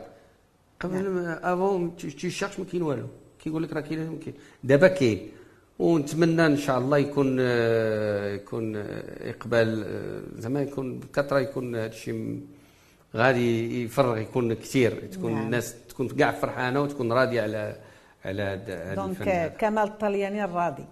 قبل 0.79 1.27
avant 1.51 1.95
تي 1.97 2.11
cherche 2.11 2.59
ما 2.59 2.65
كاين 2.71 2.83
والو. 2.83 3.07
كيقول 3.39 3.63
لك 3.63 3.73
راه 3.73 3.81
كاين 3.81 4.19
دابا 4.63 4.87
كاين. 4.87 5.19
ونتمنى 5.79 6.45
إن 6.45 6.57
شاء 6.57 6.77
الله 6.79 6.97
يكون 6.97 7.39
يكون 8.39 8.75
إقبال 9.31 9.69
زعما 10.37 10.61
يكون 10.61 10.99
بكثرة 10.99 11.39
يكون 11.39 11.75
هذا 11.75 11.85
الشيء 11.85 12.41
غادي 13.15 13.83
يفرغ 13.83 14.17
يكون 14.17 14.53
كثير. 14.53 14.91
تكون 15.11 15.33
نعم. 15.33 15.45
الناس 15.45 15.75
تكون 15.89 16.07
كاع 16.07 16.31
فرحانة 16.31 16.81
وتكون 16.81 17.11
راضية 17.13 17.41
على 17.41 17.75
على 18.25 18.41
هذا. 18.41 18.95
دونك 18.95 19.55
كمال 19.59 19.83
الطلياني 19.83 20.43
الراضي. 20.43 20.85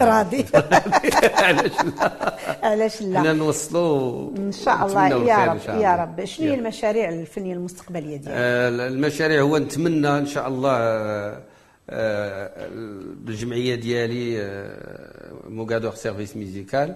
راضي 0.00 0.44
علاش 1.46 1.72
لا؟ 1.84 2.36
علاش 2.62 3.02
لا؟ 3.02 3.20
حنا 3.20 3.32
نوصلوا 3.32 4.30
إن 4.36 4.52
شاء 4.52 4.86
الله. 4.86 5.08
يا 5.08 5.44
رب 5.52 5.80
يا. 5.80 5.96
رب. 5.96 6.24
شنو 6.24 6.46
هي. 6.48 6.54
المشاريع 6.54 7.08
الفنية 7.08 7.54
المستقبلية 7.54 8.16
ديالك؟ 8.16 8.28
آه، 8.28 8.68
المشاريع 8.68 9.40
هو 9.40 9.58
نتمنى 9.58 10.08
إن 10.18 10.26
شاء 10.26 10.48
الله 10.48 10.72
آه، 10.76 11.42
آه، 11.90 12.68
بالجمعيه 13.14 13.74
ديالي 13.74 14.42
آه، 14.42 15.32
موغادور 15.48 15.94
سيرفيس 15.94 16.36
ميوزيكال 16.36 16.94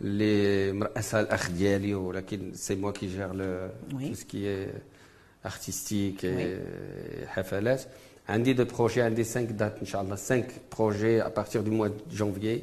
اللي 0.00 0.72
مرأسها 0.72 1.20
الأخ 1.20 1.50
ديالي 1.50 1.94
ولكن 1.94 2.50
c'est 2.54 2.74
moi 2.74 2.90
qui 2.92 3.06
gère 3.06 3.32
tout 3.32 3.68
ce 4.14 4.35
qui 4.35 4.66
est 5.46 5.66
artistique 5.66 6.34
حفلات. 7.26 7.82
عندي 8.30 8.52
deux 8.52 8.64
projets 8.64 9.02
عندي 9.02 9.24
5 9.24 9.40
dates 9.40 9.74
ان 9.80 9.86
شاء 9.86 10.02
الله 10.02 10.16
5 10.16 10.44
projets 10.78 11.22
à 11.22 11.28
partir 11.28 11.60
du 11.62 11.70
mois 11.70 11.88
janvier 12.12 12.62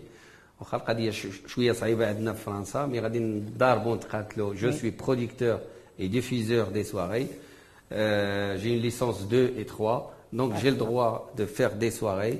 واخا 0.59 0.77
القضية 0.77 1.11
ش- 1.11 1.27
شوية 1.47 1.71
صعيبه 1.71 2.07
عندنا 2.07 2.33
في 2.33 2.43
فرنسا 2.43 2.85
mais 2.85 2.99
غادي 2.99 3.19
نضاربوا 3.19 3.95
نتقاتلوا 3.95 4.53
je 4.53 4.71
suis 4.71 4.89
producteur 4.91 5.59
et 5.99 6.07
diffuseur 6.07 6.65
des 6.69 6.83
soirées 6.83 7.27
j'ai 8.61 8.69
une 8.75 8.81
licence 8.81 9.19
2 9.29 9.53
et 9.59 9.65
3 9.65 10.13
donc 10.33 10.51
j'ai 10.61 10.71
le 10.71 10.77
droit 10.77 11.31
de 11.37 11.45
faire 11.45 11.71
des 11.75 11.91
soirées. 11.91 12.37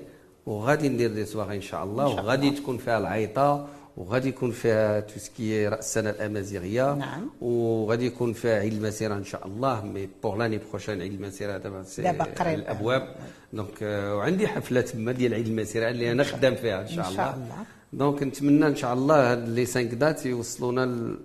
وغادي 0.48 0.90
ندير 0.90 1.12
des 1.13 1.26
soirées 1.26 1.56
ان 1.56 1.62
شاء 1.62 1.84
الله 1.84 2.08
وغادي 2.08 2.52
تكون 2.52 2.78
فيها 2.78 2.98
العيطه 2.98 3.68
وغادي 3.98 4.30
يكون 4.30 4.52
فيها 4.52 5.00
tout 5.00 5.20
ce 5.20 5.32
qui 5.32 5.50
est 5.50 5.68
راس 5.68 5.80
السنة 5.80 6.10
الأمازيغية 6.10 6.94
نعم. 6.94 7.30
وغادي 7.42 8.06
يكون 8.06 8.34
فيها 8.34 8.60
عيد 8.60 8.74
المسيرة 8.74 9.16
إن 9.16 9.24
شاء 9.24 9.48
الله 9.48 9.86
mais 9.86 10.10
pour 10.24 10.38
l'année 10.38 10.60
prochaine 10.70 11.02
عيد 11.02 11.14
المسيرة 11.14 11.58
دابا 11.58 11.86
دابا 11.98 12.24
قريب. 12.24 12.60
الأبواب 12.60 13.16
donc 13.54 13.82
وعندي 13.82 14.48
حفلة 14.48 14.82
تما 14.82 15.12
ديال 15.12 15.34
عيد 15.34 15.48
المسيرة 15.48 15.90
اللي 15.90 16.12
أنا 16.12 16.24
خدام 16.24 16.56
فيها 16.56 16.82
إن 16.82 16.88
شاء 16.88 16.96
إن 16.96 17.12
الله 17.12 17.16
شاء 17.18 17.34
الله. 17.36 17.56
donc 17.94 18.24
نتمنى 18.24 18.68
إن 18.68 18.76
شاء 18.76 18.94
الله 18.94 19.32
هاد 19.32 19.50
les 19.50 19.66
5 19.66 19.82
dates 19.82 20.26
يوصلونا 20.26 21.16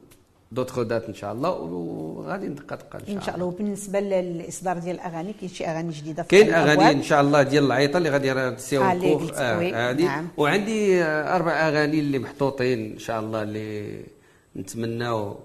دوطخ 0.52 0.80
دات 0.82 1.04
ان 1.08 1.14
شاء 1.14 1.32
الله 1.32 1.50
وغادي 1.50 2.46
ندقى 2.48 2.76
دقه 2.76 2.98
إن 2.98 3.04
شاء 3.04 3.08
الله. 3.08 3.16
ان 3.20 3.22
شاء 3.26 3.34
الله 3.34 3.46
وبالنسبة 3.46 4.00
للإصدار 4.00 4.78
ديال 4.78 4.96
الاغاني 4.96 5.32
كاين 5.32 5.50
شي 5.50 5.66
أغاني 5.66 5.92
جديدة 5.92 6.22
كاين؟ 6.22 6.54
أغاني 6.54 6.90
إن 6.90 7.02
شاء 7.02 7.20
الله 7.20 7.42
ديال 7.42 7.64
العيطة 7.64 7.96
اللي 7.96 8.10
غادي 8.10 8.50
تسيو 8.56 8.82
آه، 8.82 8.92
اللي 8.92 9.12
كوخ 9.12 9.22
قلت، 9.22 9.40
وي، 9.40 9.72
هادي. 9.72 10.04
نعم. 10.04 10.28
وعندي 10.36 11.02
آه، 11.04 11.36
أربع 11.36 11.52
أغاني 11.68 11.98
اللي 12.00 12.18
محطوطين 12.18 12.92
إن 12.92 12.98
شاء 12.98 13.20
الله 13.20 13.42
اللي 13.42 14.00
نتمناو 14.56 15.36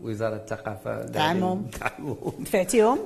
وزارة 0.00 0.36
الثقافة 0.36 1.02
دعمهم. 1.06 1.66
دعمهم. 1.80 2.32
دفعتيهم؟ 2.40 2.98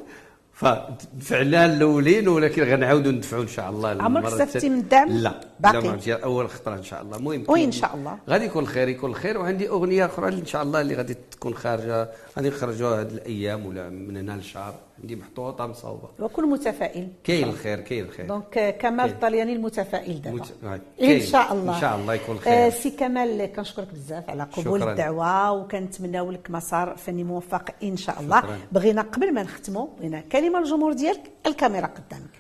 فدفعنا 0.59 1.65
الأولين 1.67 2.29
ولكن 2.29 2.63
غنعاودوا 2.63 3.13
ندفعوا 3.13 3.43
إن 3.43 3.49
شاء 3.49 3.71
الله 3.71 3.89
عمرك 4.03 4.25
استفدتي. 4.25 4.69
من 4.69 4.79
الدعم؟ 4.79 5.09
لا 5.09 5.41
باقي؟ 5.61 5.99
لا 6.07 6.25
أول 6.25 6.51
خطرة 6.51 6.75
إن 6.75 6.83
شاء 6.83 7.03
الله 7.03 7.17
المهم 7.17 7.33
وي، 7.33 7.39
كاين- 7.47 7.65
إن 7.67 7.73
شاء 7.73 7.95
الله. 7.95 8.19
غادي 8.31 8.45
يكون 8.45 8.67
خير 8.67 8.89
يكون 8.89 9.15
خير 9.15 9.39
وعندي 9.39 9.69
أغنية 9.69 10.07
أخرى 10.07 10.29
إن 10.29 10.47
شاء 10.47 10.63
الله 10.63 10.81
اللي 10.81 10.95
غادي 10.95 11.17
تكون 11.31 11.55
خارجة 11.55 12.09
غادي 12.39 12.49
نخرجوها 12.49 13.01
هذه 13.01 13.07
الأيام 13.13 13.67
ولا 13.67 13.89
من 13.91 14.17
هنا 14.17 14.33
لشهر 14.41 14.75
عندي 15.03 15.17
محطوطة 15.17 15.67
مصوبة 15.67 16.09
وكل 16.21 16.47
متفائل 16.47 17.09
كاين 17.25 17.49
الخير 17.49 17.81
كاين 17.81 18.05
الخير 18.05 18.27
donc 18.27 18.59
آه، 18.59 18.71
كمال. 18.71 19.11
الطلياني 19.11 19.53
المتفائل 19.53 20.23
دابا 20.23 20.37
مت-. 20.37 21.03
ان. 21.03 21.21
شاء 21.21 21.53
الله 21.53 21.75
إن 21.77 21.81
شاء 21.81 21.97
الله 21.97 22.15
يكون 22.15 22.37
آه، 22.37 22.41
خير. 22.41 22.71
سي 22.71 22.91
كمال 22.91 23.47
كنشكرك 23.57 23.89
بزاف 23.93 24.31
على 24.31 24.43
قبول 24.43 24.81
شكراً. 24.81 24.91
الدعوه 24.93 25.53
وكنتمناو 25.53 26.31
لك 26.31 26.51
مسار 26.51 26.97
فني 26.97 27.25
موفق 27.25 27.71
ان 27.83 27.97
شاء 27.97 28.21
الله 28.21 28.41
شكراً. 28.41 28.59
بغينا 28.73 29.03
قبل 29.03 29.35
ما 29.35 29.43
نختموا 29.43 29.87
بغينا 29.99 30.21
كلمه 30.21 30.59
للجمهور 30.61 30.93
ديالك 30.93 31.31
الكاميرا 31.47 31.87
قدامك 31.87 32.31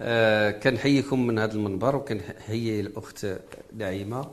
آه 0.00 0.50
كنحييكم 0.50 1.26
من 1.26 1.38
هذا 1.38 1.52
المنبر 1.52 1.96
وكنحيي 1.96 2.80
الاخت 2.80 3.26
نعيمه. 3.76 4.24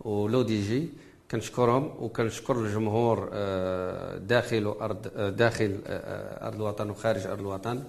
ولو 0.00 0.42
دي 0.42 0.62
جي 0.62 0.88
كنشكرهم 1.30 1.94
وكنشكر 1.98 2.56
الجمهور 2.56 3.30
آه 3.32 4.18
داخل 4.18 4.66
ارض 4.66 5.10
آه 5.16 5.30
داخل 5.30 5.80
آه 5.86 6.46
أرض 6.46 6.54
الوطن 6.54 6.90
وخارج 6.90 7.26
أرض 7.26 7.40
الوطن. 7.40 7.84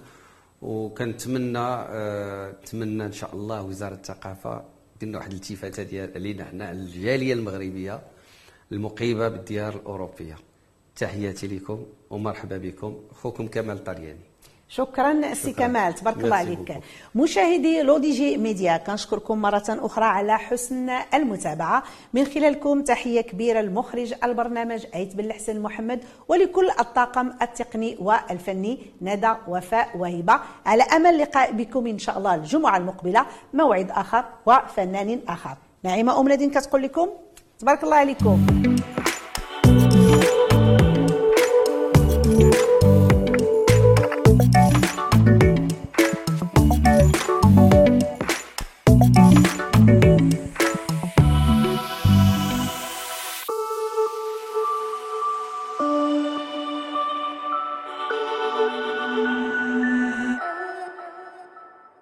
وكنتمنى 0.62 1.68
نتمنى 2.62 3.04
إن 3.04 3.12
شاء 3.12 3.34
الله 3.34 3.62
وزارة 3.62 3.94
الثقافة 3.94 4.64
دير 5.00 5.16
واحد 5.16 5.30
الالتفاتة 5.30 5.82
ديال 5.82 6.10
علينا 6.14 6.44
حنا 6.44 6.72
الجالية 6.72 7.32
المغربية 7.34 8.00
المقيمة 8.72 9.28
بالديار 9.28 9.74
الأوروبية. 9.76 10.36
تحياتي 10.96 11.46
لكم 11.46 11.86
ومرحبا 12.10 12.58
بكم. 12.58 12.98
أخوكم 13.10 13.46
كمال 13.46 13.84
طرياني. 13.84 14.29
شكرا 14.70 15.34
سي. 15.34 15.52
كمال 15.52 15.94
تبارك 15.94 16.24
الله 16.24 16.36
عليك. 16.36 16.80
مشاهدي 17.14 17.82
لو 17.82 17.98
دي 17.98 18.12
جي 18.12 18.36
ميديا 18.36 18.76
كنشكركم 18.76 19.38
مرة 19.38 19.64
أخرى 19.68 20.04
على 20.04 20.38
حسن 20.38 20.90
المتابعة. 21.14 21.82
من 22.14 22.24
خلالكم 22.24 22.82
تحية 22.82 23.20
كبيرة 23.20 23.60
لمخرج 23.60 24.14
البرنامج 24.24 24.86
أيت 24.94 25.16
بن 25.16 25.24
الحسن 25.24 25.60
محمد 25.60 26.00
ولكل 26.28 26.70
الطاقم 26.80 27.32
التقني 27.42 27.96
والفني 28.00 28.78
ندى 29.02 29.32
وفاء 29.48 29.96
وهبة 29.96 30.40
على 30.66 30.82
أمل 30.82 31.18
لقاء 31.18 31.52
بكم 31.52 31.86
إن 31.86 31.98
شاء 31.98 32.18
الله 32.18 32.34
الجمعة 32.34 32.76
المقبلة 32.76 33.26
موعد 33.54 33.90
آخر 33.90 34.24
وفنان 34.46 35.20
آخر. 35.28 35.56
نعيمة 35.84 36.20
أم 36.20 36.28
نادين 36.28 36.50
كتقول 36.50 36.82
لكم 36.82 37.08
تبارك 37.58 37.84
الله 37.84 37.96
عليكم. 37.96 38.46